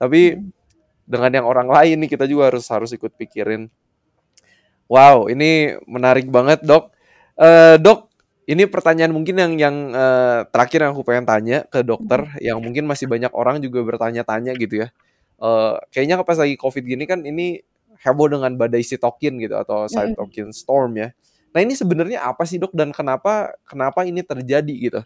[0.02, 0.50] tapi hmm.
[1.06, 3.70] dengan yang orang lain nih kita juga harus harus ikut pikirin
[4.88, 6.92] wow ini menarik banget dok
[7.40, 8.08] uh, dok
[8.48, 12.88] ini pertanyaan mungkin yang yang uh, terakhir yang aku pengen tanya ke dokter yang mungkin
[12.88, 14.96] masih banyak orang juga bertanya-tanya gitu ya.
[15.36, 17.60] Uh, kayaknya pas lagi covid gini kan ini
[18.00, 21.12] heboh dengan badai sitokin gitu atau cytokine storm ya.
[21.52, 25.04] Nah ini sebenarnya apa sih dok dan kenapa kenapa ini terjadi gitu?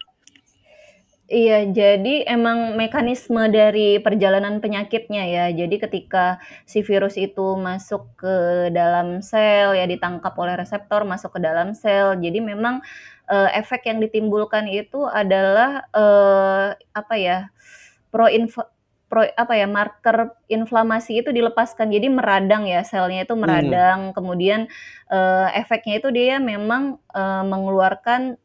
[1.32, 5.44] Iya, jadi emang mekanisme dari perjalanan penyakitnya ya.
[5.48, 6.36] Jadi ketika
[6.68, 8.36] si virus itu masuk ke
[8.76, 12.20] dalam sel ya ditangkap oleh reseptor masuk ke dalam sel.
[12.20, 12.84] Jadi memang
[13.32, 17.38] uh, efek yang ditimbulkan itu adalah uh, apa ya?
[18.12, 18.28] pro
[19.12, 23.42] pro apa ya marker inflamasi itu dilepaskan jadi meradang ya selnya itu hmm.
[23.44, 24.14] meradang hmm.
[24.16, 24.60] kemudian
[25.12, 28.40] uh, efeknya itu dia memang uh, mengeluarkan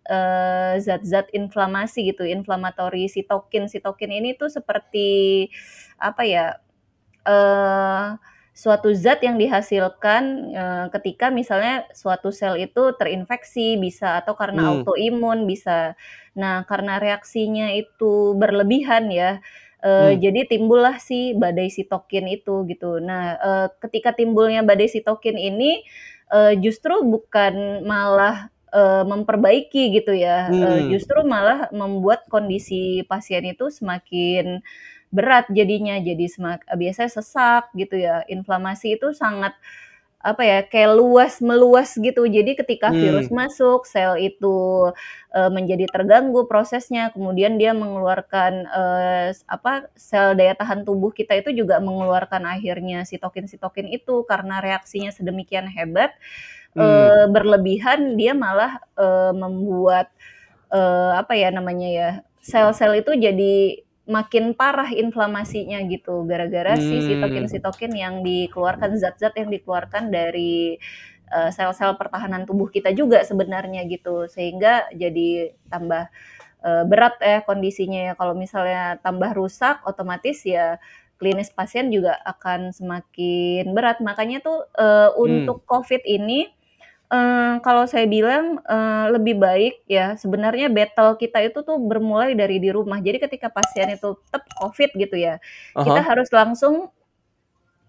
[0.83, 5.47] zat-zat uh, inflamasi gitu inflamatory sitokin sitokin ini tuh seperti
[6.03, 6.59] apa ya
[7.23, 8.19] uh,
[8.51, 14.71] suatu zat yang dihasilkan uh, ketika misalnya suatu sel itu terinfeksi bisa atau karena hmm.
[14.81, 15.93] autoimun bisa.
[16.33, 19.45] Nah, karena reaksinya itu berlebihan ya
[19.77, 20.25] Uh, hmm.
[20.25, 22.97] Jadi timbullah si badai sitokin itu gitu.
[22.97, 25.85] Nah, uh, ketika timbulnya badai sitokin ini
[26.33, 30.63] uh, justru bukan malah uh, memperbaiki gitu ya, hmm.
[30.65, 34.65] uh, justru malah membuat kondisi pasien itu semakin
[35.13, 35.93] berat jadinya.
[36.01, 38.25] Jadi semak, biasanya sesak gitu ya.
[38.25, 39.53] Inflamasi itu sangat
[40.27, 42.99] apa ya kayak luas meluas gitu jadi ketika hmm.
[42.99, 44.91] virus masuk sel itu
[45.31, 51.55] uh, menjadi terganggu prosesnya kemudian dia mengeluarkan uh, apa sel daya tahan tubuh kita itu
[51.55, 56.11] juga mengeluarkan akhirnya sitokin sitokin itu karena reaksinya sedemikian hebat
[56.75, 56.83] hmm.
[56.83, 60.11] uh, berlebihan dia malah uh, membuat
[60.75, 62.09] uh, apa ya namanya ya
[62.43, 66.83] sel-sel itu jadi makin parah inflamasinya gitu gara-gara hmm.
[66.83, 70.79] si sitokin-sitokin yang dikeluarkan zat-zat yang dikeluarkan dari
[71.31, 76.07] uh, sel-sel pertahanan tubuh kita juga sebenarnya gitu sehingga jadi tambah
[76.63, 80.79] uh, berat ya kondisinya ya kalau misalnya tambah rusak otomatis ya
[81.19, 85.19] klinis pasien juga akan semakin berat makanya tuh uh, hmm.
[85.19, 86.47] untuk covid ini
[87.07, 92.59] Uh, kalau saya bilang, uh, lebih baik ya sebenarnya battle kita itu tuh bermulai dari
[92.59, 92.99] di rumah.
[92.99, 95.87] Jadi ketika pasien itu tetap Covid gitu ya, uh-huh.
[95.87, 96.91] kita harus langsung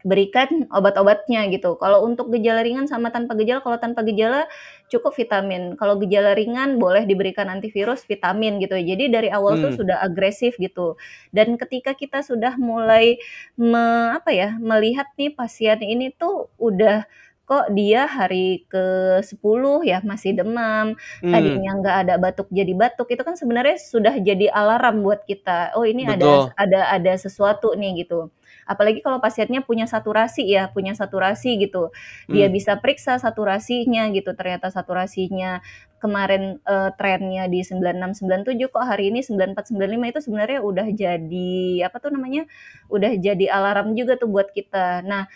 [0.07, 1.75] berikan obat-obatnya gitu.
[1.83, 4.47] Kalau untuk gejala ringan sama tanpa gejala, kalau tanpa gejala
[4.87, 5.75] cukup vitamin.
[5.75, 8.79] Kalau gejala ringan boleh diberikan antivirus, vitamin gitu.
[8.79, 9.63] Jadi dari awal hmm.
[9.67, 10.95] tuh sudah agresif gitu.
[11.35, 13.19] Dan ketika kita sudah mulai
[13.59, 17.03] me apa ya, melihat nih pasien ini tuh udah
[17.49, 20.93] kok dia hari ke-10 ya masih demam,
[21.25, 21.33] hmm.
[21.33, 25.89] tadinya nggak ada batuk jadi batuk, itu kan sebenarnya sudah jadi alarm buat kita, oh
[25.89, 28.29] ini ada ada ada sesuatu nih gitu.
[28.69, 31.89] Apalagi kalau pasiennya punya saturasi ya, punya saturasi gitu.
[32.29, 32.55] Dia hmm.
[32.55, 35.65] bisa periksa saturasinya gitu, ternyata saturasinya
[35.99, 42.13] kemarin uh, trennya di 9697 kok hari ini 9495 itu sebenarnya udah jadi apa tuh
[42.13, 42.45] namanya?
[42.93, 45.01] Udah jadi alarm juga tuh buat kita.
[45.03, 45.27] Nah,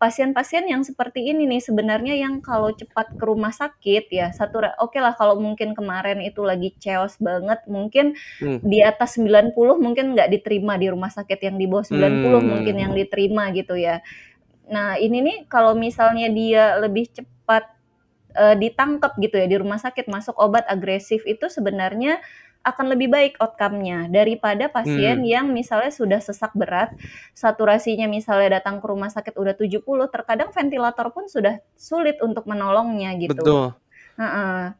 [0.00, 4.96] pasien-pasien yang seperti ini nih sebenarnya yang kalau cepat ke rumah sakit ya satu oke
[4.96, 8.64] okay lah kalau mungkin kemarin itu lagi chaos banget mungkin hmm.
[8.64, 12.40] di atas 90 mungkin nggak diterima di rumah sakit yang di bawah 90 hmm.
[12.48, 14.00] mungkin yang diterima gitu ya.
[14.72, 17.68] Nah, ini nih kalau misalnya dia lebih cepat
[18.40, 22.22] uh, ditangkap gitu ya di rumah sakit masuk obat agresif itu sebenarnya
[22.60, 25.28] akan lebih baik outcome-nya daripada pasien Hmm.
[25.28, 26.92] yang misalnya sudah sesak berat,
[27.32, 33.16] saturasinya misalnya datang ke rumah sakit udah 70, terkadang ventilator pun sudah sulit untuk menolongnya
[33.16, 33.40] gitu.
[33.40, 33.66] Betul.
[34.20, 34.76] Heeh.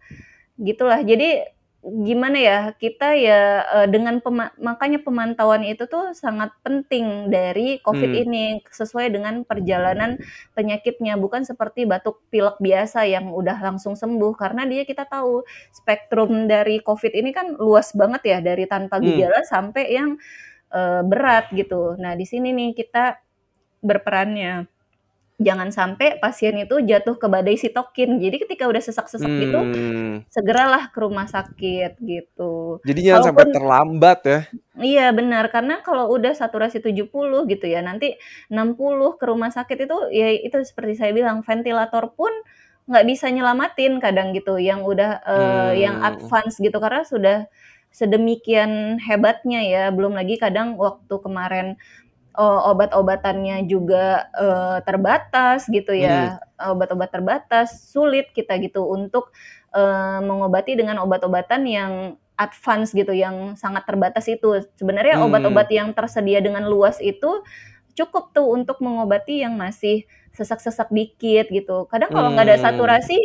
[0.61, 1.01] Gitulah.
[1.01, 1.41] Jadi
[1.81, 8.13] gimana ya, kita ya uh, dengan pema makanya pemantauan itu tuh sangat penting dari COVID
[8.13, 8.23] Hmm.
[8.29, 10.21] ini sesuai dengan perjalanan
[10.53, 15.41] penyakitnya, bukan seperti batuk pilek biasa yang udah langsung sembuh karena dia kita tahu
[15.73, 19.07] spektrum dari COVID ini kan luas banget ya dari tanpa Hmm.
[19.09, 20.21] gejala sampai yang
[20.73, 21.97] uh, berat gitu.
[22.01, 23.17] Nah, di sini nih kita
[23.85, 24.67] berperannya.
[25.41, 28.21] Jangan sampai pasien itu jatuh ke badai sitokin.
[28.21, 30.15] Jadi ketika udah sesak-sesak gitu, Hmm.
[30.29, 32.85] segeralah ke rumah sakit gitu.
[32.85, 34.41] Jadi jangan sampai terlambat ya.
[34.77, 38.21] Iya benar, karena kalau udah saturasi 70 gitu ya, nanti
[38.53, 42.31] 60 ke rumah sakit itu ya itu seperti saya bilang ventilator pun
[42.85, 46.09] nggak bisa nyelamatin kadang gitu yang udah eh, yang Hmm.
[46.21, 47.39] advance gitu karena sudah
[47.91, 49.85] sedemikian hebatnya ya.
[49.93, 51.67] Belum lagi kadang waktu kemarin
[52.37, 56.03] oh, obat-obatannya juga eh, terbatas gitu Hmm.
[56.05, 56.19] ya.
[56.61, 59.33] Obat-obat terbatas, sulit kita gitu untuk
[59.71, 61.93] eh, mengobati dengan obat-obatan yang
[62.41, 64.65] advance gitu yang sangat terbatas itu.
[64.75, 65.29] Sebenarnya Hmm.
[65.31, 67.43] obat-obat yang tersedia dengan luas itu
[67.95, 71.87] cukup tuh untuk mengobati yang masih sesak-sesak dikit gitu.
[71.91, 72.67] Kadang kalau nggak ada Hmm.
[72.71, 73.19] saturasi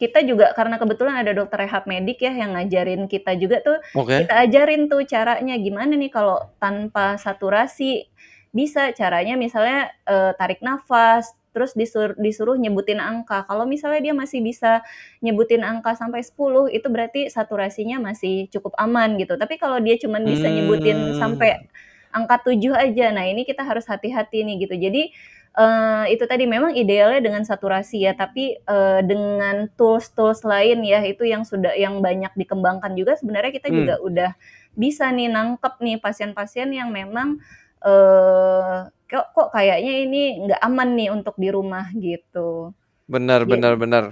[0.00, 4.24] kita juga karena kebetulan ada dokter rehab medik ya yang ngajarin kita juga tuh Oke.
[4.24, 8.08] kita ajarin tuh caranya gimana nih kalau tanpa saturasi
[8.50, 14.38] bisa caranya misalnya eh, tarik nafas terus disuruh, disuruh nyebutin angka kalau misalnya dia masih
[14.38, 14.86] bisa
[15.18, 20.22] nyebutin angka sampai 10 itu berarti saturasinya masih cukup aman gitu tapi kalau dia cuma
[20.22, 21.18] bisa nyebutin Hmm.
[21.18, 21.66] sampai
[22.14, 25.10] angka 7 aja nah ini kita harus hati-hati nih gitu jadi
[25.58, 31.26] eh, itu tadi memang idealnya dengan saturasi ya tapi eh, dengan tools-tools lain ya itu
[31.26, 33.78] yang sudah yang banyak dikembangkan juga sebenarnya kita Hmm.
[33.82, 34.30] juga udah
[34.78, 37.42] bisa nih nangkep nih pasien-pasien yang memang
[37.84, 38.76] eh
[39.10, 42.70] kok kok kayaknya ini nggak aman nih untuk di rumah gitu.
[43.10, 43.50] Benar, Gitu.
[43.58, 44.04] benar, benar.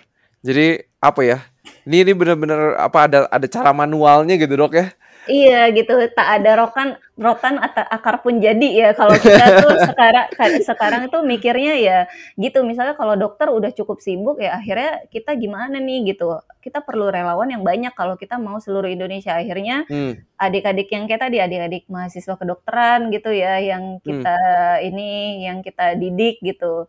[0.43, 1.39] Jadi apa ya?
[1.87, 4.91] Ini ini benar-benar apa ada ada cara manualnya gitu dok ya?
[5.29, 10.27] Iya gitu, tak ada rokan rotan atau akar pun jadi ya kalau kita tuh sekarang
[10.33, 11.99] ka- sekarang itu mikirnya ya
[12.35, 17.11] gitu misalnya kalau dokter udah cukup sibuk ya akhirnya kita gimana nih gitu kita perlu
[17.11, 20.15] relawan yang banyak kalau kita mau seluruh Indonesia akhirnya Hmm.
[20.39, 24.05] adik-adik yang kayak tadi adik-adik mahasiswa kedokteran gitu ya yang Hmm.
[24.05, 24.37] kita
[24.81, 25.11] ini
[25.43, 26.87] yang kita didik gitu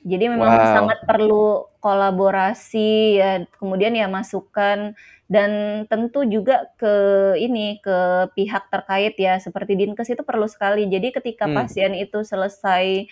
[0.00, 0.72] jadi memang Wow.
[0.72, 1.46] sangat perlu
[1.78, 3.30] kolaborasi ya
[3.60, 4.96] kemudian ya masukan
[5.28, 6.94] dan tentu juga ke
[7.36, 11.56] ini ke pihak terkait ya seperti dinkes itu perlu sekali jadi ketika Hmm.
[11.56, 13.04] pasien itu selesai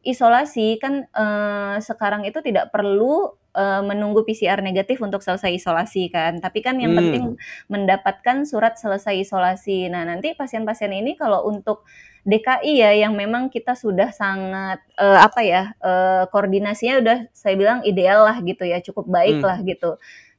[0.00, 6.40] isolasi kan eh, sekarang itu tidak perlu eh, menunggu PCR negatif untuk selesai isolasi kan
[6.40, 7.00] tapi kan yang Hmm.
[7.06, 7.24] penting
[7.68, 11.84] mendapatkan surat selesai isolasi nah nanti pasien-pasien ini kalau untuk
[12.20, 17.80] DKI ya yang memang kita sudah sangat eh, apa ya eh, koordinasinya udah saya bilang
[17.84, 19.48] ideal lah gitu ya cukup baik Hmm.
[19.52, 19.90] lah gitu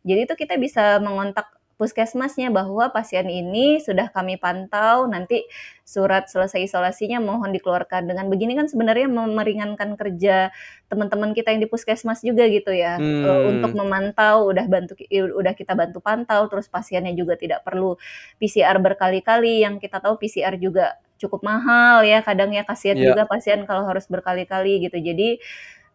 [0.02, 5.50] jadi itu kita bisa mengontak puskesmasnya bahwa pasien ini sudah kami pantau nanti
[5.82, 10.54] surat selesai isolasinya mohon dikeluarkan dengan begini kan sebenarnya meringankan kerja
[10.86, 13.50] teman-teman kita yang di puskesmas juga gitu ya Eh, Hmm.
[13.58, 17.98] untuk memantau udah bantu udah kita bantu pantau terus pasiennya juga tidak perlu
[18.38, 23.10] PCR berkali-kali yang kita tahu PCR juga cukup mahal ya kadang ya kasihan Iya.
[23.10, 25.42] juga pasien kalau harus berkali-kali gitu jadi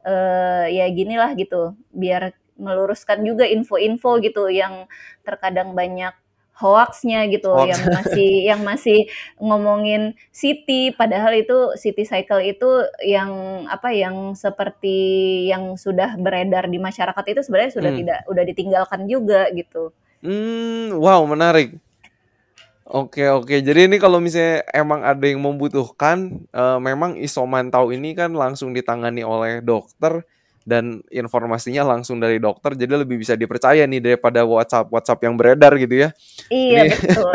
[0.03, 4.89] eh ya ginilah gitu biar meluruskan juga info-info gitu yang
[5.23, 6.13] terkadang banyak
[6.57, 7.69] hoaxnya gitu Hoax.
[7.69, 8.99] yang masih yang masih
[9.37, 10.03] ngomongin
[10.33, 13.29] city padahal itu city cycle itu yang
[13.69, 14.97] apa yang seperti
[15.53, 18.01] yang sudah beredar di masyarakat itu sebenarnya sudah Hmm.
[18.01, 19.93] tidak udah ditinggalkan juga gitu
[20.25, 21.77] Hmm, wow menarik.
[22.87, 23.51] Oke oke.
[23.67, 29.27] Jadi ini kalau misalnya emang ada yang membutuhkan, eh, memang isomantau ini kan langsung ditangani
[29.27, 30.23] oleh dokter
[30.67, 35.71] dan informasinya langsung dari dokter, jadi lebih bisa dipercaya nih daripada WhatsApp WhatsApp yang beredar
[35.79, 36.09] gitu ya.
[36.51, 37.33] iya Ini betul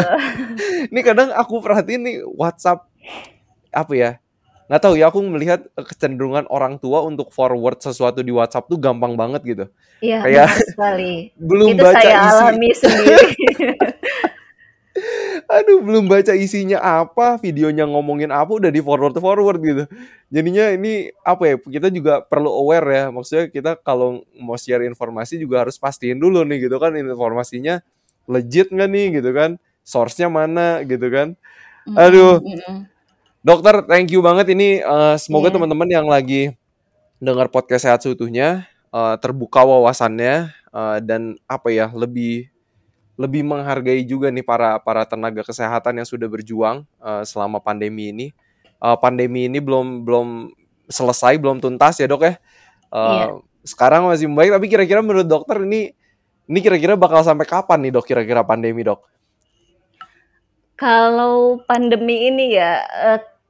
[0.92, 2.84] ini kadang aku perhatiin nih WhatsApp
[3.72, 4.12] apa ya?
[4.68, 9.16] Nggak tahu ya aku melihat kecenderungan orang tua untuk forward sesuatu di WhatsApp tuh gampang
[9.16, 9.66] banget gitu.
[10.04, 13.28] iya Kayak sekali belum itu baca saya isi alami sendiri
[15.48, 19.84] Aduh, belum baca isinya apa, videonya ngomongin apa udah di forward forward gitu.
[20.32, 21.56] Jadinya ini apa ya?
[21.60, 23.04] Kita juga perlu aware ya.
[23.12, 27.80] Maksudnya kita kalau mau share informasi juga harus pastiin dulu nih gitu kan informasinya
[28.28, 29.56] legit nggak nih gitu kan?
[29.84, 31.34] Source-nya mana gitu kan?
[31.98, 32.40] Aduh,
[33.42, 34.80] dokter thank you banget ini.
[34.84, 35.56] eh, semoga Iya.
[35.58, 36.54] teman-teman yang lagi
[37.22, 42.50] dengar podcast sehat seutuhnya uh, terbuka wawasannya uh, dan apa ya lebih
[43.22, 48.28] lebih menghargai juga nih para para tenaga kesehatan yang sudah berjuang uh, selama pandemi ini.
[48.82, 50.50] Uh, pandemi ini belum belum
[50.90, 52.34] selesai, belum tuntas ya dok ya.
[52.90, 53.26] Uh, iya.
[53.62, 55.94] Sekarang masih baik, tapi kira-kira menurut dokter ini
[56.50, 59.06] ini kira-kira bakal sampai kapan nih dok kira-kira pandemi dok?
[60.82, 62.82] Kalau pandemi ini ya,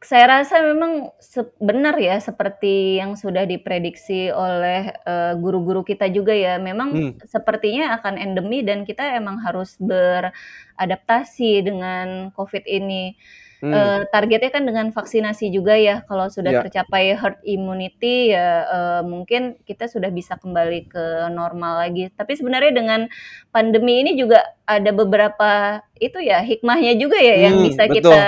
[0.02, 1.14] saya rasa memang
[1.62, 6.58] benar ya seperti yang sudah diprediksi oleh uh, guru-guru kita juga ya.
[6.58, 7.12] Memang hmm.
[7.30, 13.14] sepertinya akan endemi dan kita emang harus beradaptasi dengan COVID ini.
[13.62, 13.70] Hmm.
[13.70, 16.02] Uh, targetnya kan dengan vaksinasi juga ya.
[16.10, 16.64] Kalau sudah yeah.
[16.66, 22.10] tercapai herd immunity ya uh, mungkin kita sudah bisa kembali ke normal lagi.
[22.10, 23.06] Tapi sebenarnya dengan
[23.54, 27.94] pandemi ini juga ada beberapa itu ya hikmahnya juga ya hmm, yang bisa betul.
[28.02, 28.22] kita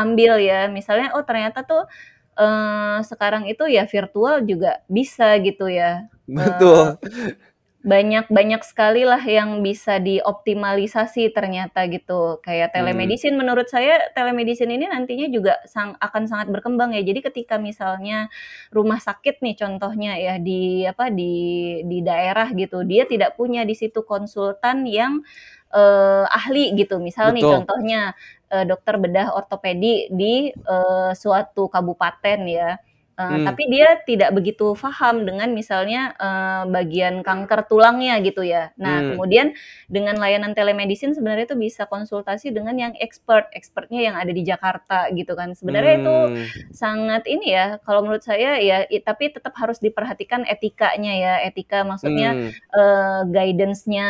[0.00, 0.72] ambil ya.
[0.72, 1.84] Misalnya oh ternyata tuh
[2.40, 6.08] uh, sekarang itu ya virtual juga bisa gitu ya.
[6.24, 6.96] Betul.
[6.96, 7.47] Uh,
[7.78, 12.42] banyak banyak sekali lah yang bisa dioptimalisasi ternyata gitu.
[12.42, 13.40] Kayak telemedicine hmm.
[13.46, 17.06] menurut saya telemedicine ini nantinya juga sang, akan sangat berkembang ya.
[17.06, 18.26] Jadi ketika misalnya
[18.74, 21.34] rumah sakit nih contohnya ya di apa di
[21.86, 25.22] di daerah gitu, dia tidak punya di situ konsultan yang
[25.70, 26.98] uh, ahli gitu.
[26.98, 27.36] Misal Betul.
[27.38, 28.00] nih contohnya
[28.50, 32.82] uh, dokter bedah ortopedi di uh, suatu kabupaten ya
[33.18, 33.50] Uh, hmm.
[33.50, 38.70] Tapi dia tidak begitu paham dengan misalnya uh, bagian kanker tulangnya gitu ya.
[38.78, 39.08] Nah hmm.
[39.18, 39.46] kemudian
[39.90, 45.10] dengan layanan telemedicine sebenarnya itu bisa konsultasi dengan yang expert, expertnya yang ada di Jakarta
[45.10, 45.50] gitu kan.
[45.58, 46.02] Sebenarnya hmm.
[46.06, 46.16] itu
[46.70, 47.82] sangat ini ya.
[47.82, 51.34] Kalau menurut saya ya, i, tapi tetap harus diperhatikan etikanya ya.
[51.42, 52.50] Etika maksudnya hmm.
[52.70, 54.08] uh, guidance-nya,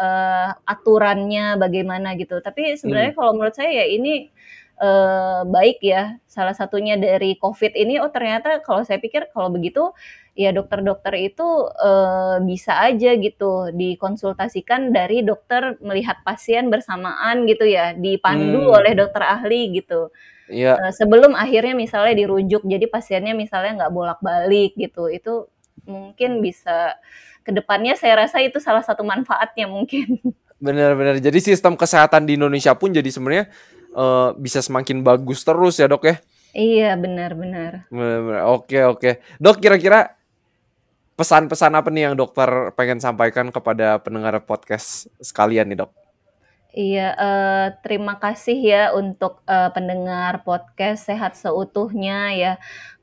[0.00, 2.40] uh, aturannya bagaimana gitu.
[2.40, 3.20] Tapi sebenarnya hmm.
[3.20, 4.32] kalau menurut saya ya ini
[4.80, 6.16] uh, baik ya.
[6.26, 9.92] Salah satunya dari COVID ini, oh ternyata kalau saya pikir kalau begitu
[10.32, 17.92] ya dokter-dokter itu uh, bisa aja gitu dikonsultasikan dari dokter melihat pasien bersamaan gitu ya,
[17.92, 18.76] dipandu hmm.
[18.80, 20.08] oleh dokter ahli gitu.
[20.50, 20.80] Iya.
[20.80, 25.46] Uh, sebelum akhirnya misalnya dirujuk, jadi pasiennya misalnya nggak bolak-balik gitu, itu
[25.84, 26.96] mungkin bisa
[27.40, 30.18] ke depannya saya rasa itu salah satu manfaatnya mungkin.
[30.64, 31.16] Benar-benar.
[31.24, 33.48] Jadi sistem kesehatan di Indonesia pun jadi sebenarnya
[33.94, 36.16] uh, bisa semakin bagus terus ya dok ya.
[36.50, 37.86] Iya benar-benar.
[38.50, 39.22] Oke oke.
[39.38, 40.18] Dok kira-kira
[41.14, 45.92] pesan-pesan apa nih yang dokter pengen sampaikan kepada pendengar podcast sekalian nih dok?
[46.70, 52.52] Iya, uh, terima kasih ya untuk uh, pendengar podcast sehat seutuhnya ya.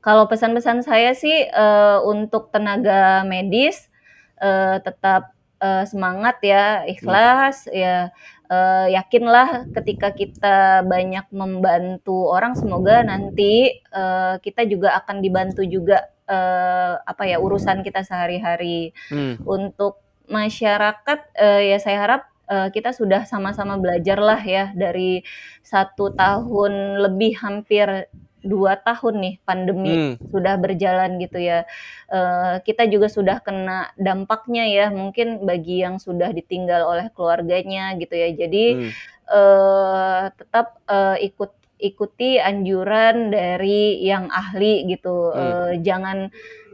[0.00, 3.92] Kalau pesan-pesan saya sih uh, untuk tenaga medis
[4.40, 7.76] uh, tetap uh, semangat ya, ikhlas hmm.
[7.76, 8.08] ya
[8.48, 16.08] uh, yakinlah ketika kita banyak membantu orang semoga nanti uh, kita juga akan dibantu juga
[16.28, 19.44] uh, apa ya urusan kita sehari-hari hmm.
[19.44, 25.24] untuk masyarakat uh, ya saya harap uh, kita sudah sama-sama belajar lah ya dari
[25.64, 28.08] satu tahun lebih hampir
[28.48, 30.32] dua tahun nih pandemi hmm.
[30.32, 31.68] sudah berjalan gitu ya.
[32.08, 38.16] Uh, kita juga sudah kena dampaknya ya, mungkin bagi yang sudah ditinggal oleh keluarganya gitu
[38.16, 38.32] ya.
[38.32, 38.90] Jadi hmm.
[39.28, 45.30] uh, tetap uh, ikut ikuti anjuran dari yang ahli gitu.
[45.30, 45.38] Hmm.
[45.38, 46.18] Uh, jangan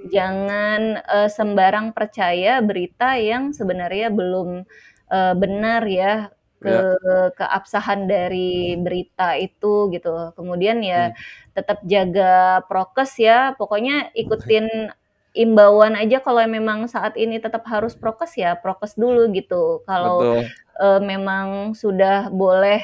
[0.09, 4.64] jangan uh, sembarang percaya berita yang sebenarnya belum
[5.11, 6.29] uh, benar ya
[6.65, 7.29] ke ya.
[7.37, 10.33] keabsahan dari berita itu gitu.
[10.33, 11.17] Kemudian ya hmm.
[11.53, 13.53] tetap jaga prokes ya.
[13.61, 14.89] Pokoknya ikutin
[15.37, 19.85] imbauan aja kalau memang saat ini tetap harus prokes ya prokes dulu gitu.
[19.85, 20.41] Kalau
[20.81, 22.81] uh, memang sudah boleh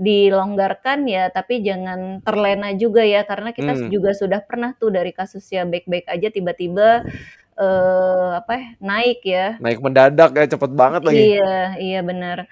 [0.00, 3.92] dilonggarkan ya tapi jangan terlena juga ya karena kita hmm.
[3.92, 7.04] juga sudah pernah tuh dari kasus ya baik-baik aja tiba-tiba
[7.60, 12.48] uh, apa ya naik ya naik mendadak ya cepet banget lagi iya iya benar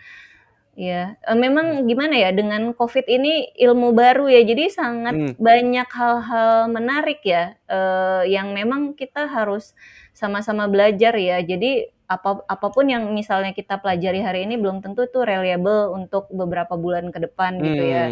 [0.79, 5.35] Iya, e, memang gimana ya dengan COVID ini ilmu baru ya, jadi sangat hmm.
[5.35, 9.74] banyak hal-hal menarik ya, uh, yang memang kita harus
[10.14, 11.43] sama-sama belajar ya.
[11.43, 16.31] Jadi apa apa pun yang misalnya kita pelajari hari ini belum tentu itu reliable untuk
[16.31, 18.05] beberapa bulan ke depan gitu ya.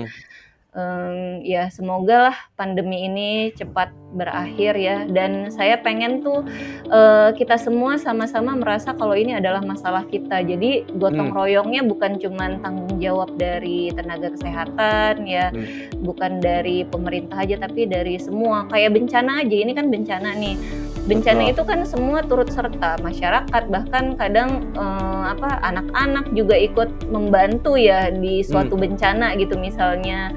[0.77, 5.09] Um, ya semoga lah pandemi ini cepat berakhir ya.
[5.09, 6.45] Dan saya pengen tuh
[6.93, 10.45] uh, kita semua sama-sama merasa kalau ini adalah masalah kita.
[10.45, 11.37] Jadi gotong hmm.
[11.37, 16.05] royongnya bukan cuma tanggung jawab dari tenaga kesehatan ya hmm.
[16.05, 18.69] bukan dari pemerintah aja tapi dari semua.
[18.69, 19.57] Kayak bencana aja.
[19.57, 21.53] Ini kan bencana nih bencana Betul.
[21.55, 28.11] itu kan semua turut serta masyarakat bahkan kadang eh, apa anak-anak juga ikut membantu ya
[28.11, 28.83] di suatu hmm.
[28.83, 30.35] bencana gitu misalnya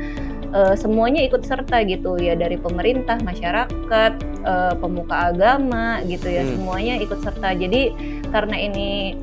[0.53, 4.13] uh, semuanya ikut serta gitu ya dari pemerintah, masyarakat,
[4.45, 6.57] uh, pemuka agama gitu ya Hmm.
[6.57, 7.93] semuanya ikut serta jadi
[8.33, 9.17] karena ini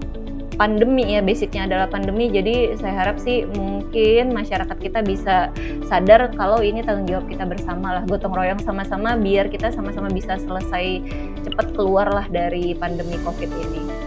[0.57, 5.53] pandemi ya basicnya adalah pandemi jadi saya harap sih mungkin masyarakat kita bisa
[5.85, 10.41] sadar kalau ini tanggung jawab kita bersama lah gotong royong sama-sama biar kita sama-sama bisa
[10.41, 11.05] selesai
[11.45, 14.07] cepat keluar lah dari pandemi covid ini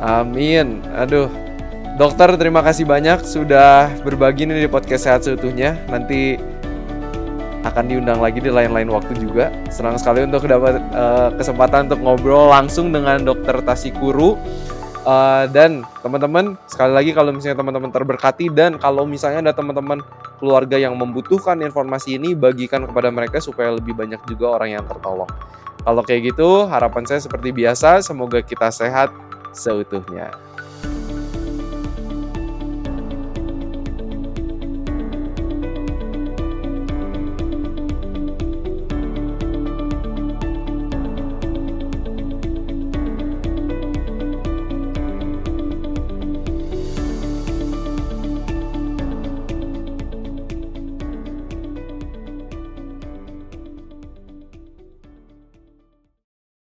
[0.00, 0.80] Amin.
[0.96, 1.28] Aduh.
[2.00, 5.76] Dokter terima kasih banyak sudah berbagi nih di podcast sehat seutuhnya.
[5.92, 6.40] Nanti
[7.60, 9.52] akan diundang lagi di lain-lain waktu juga.
[9.68, 14.40] Senang sekali untuk dapat eh, kesempatan untuk ngobrol langsung dengan Dokter Tasikuru.
[15.00, 20.04] Eh, dan teman-teman sekali lagi kalau misalnya teman-teman terberkati dan kalau misalnya ada teman-teman
[20.36, 25.28] keluarga yang membutuhkan informasi ini bagikan kepada mereka supaya lebih banyak juga orang yang tertolong.
[25.80, 29.08] Kalau kayak gitu harapan saya seperti biasa semoga kita sehat
[29.56, 30.36] seutuhnya.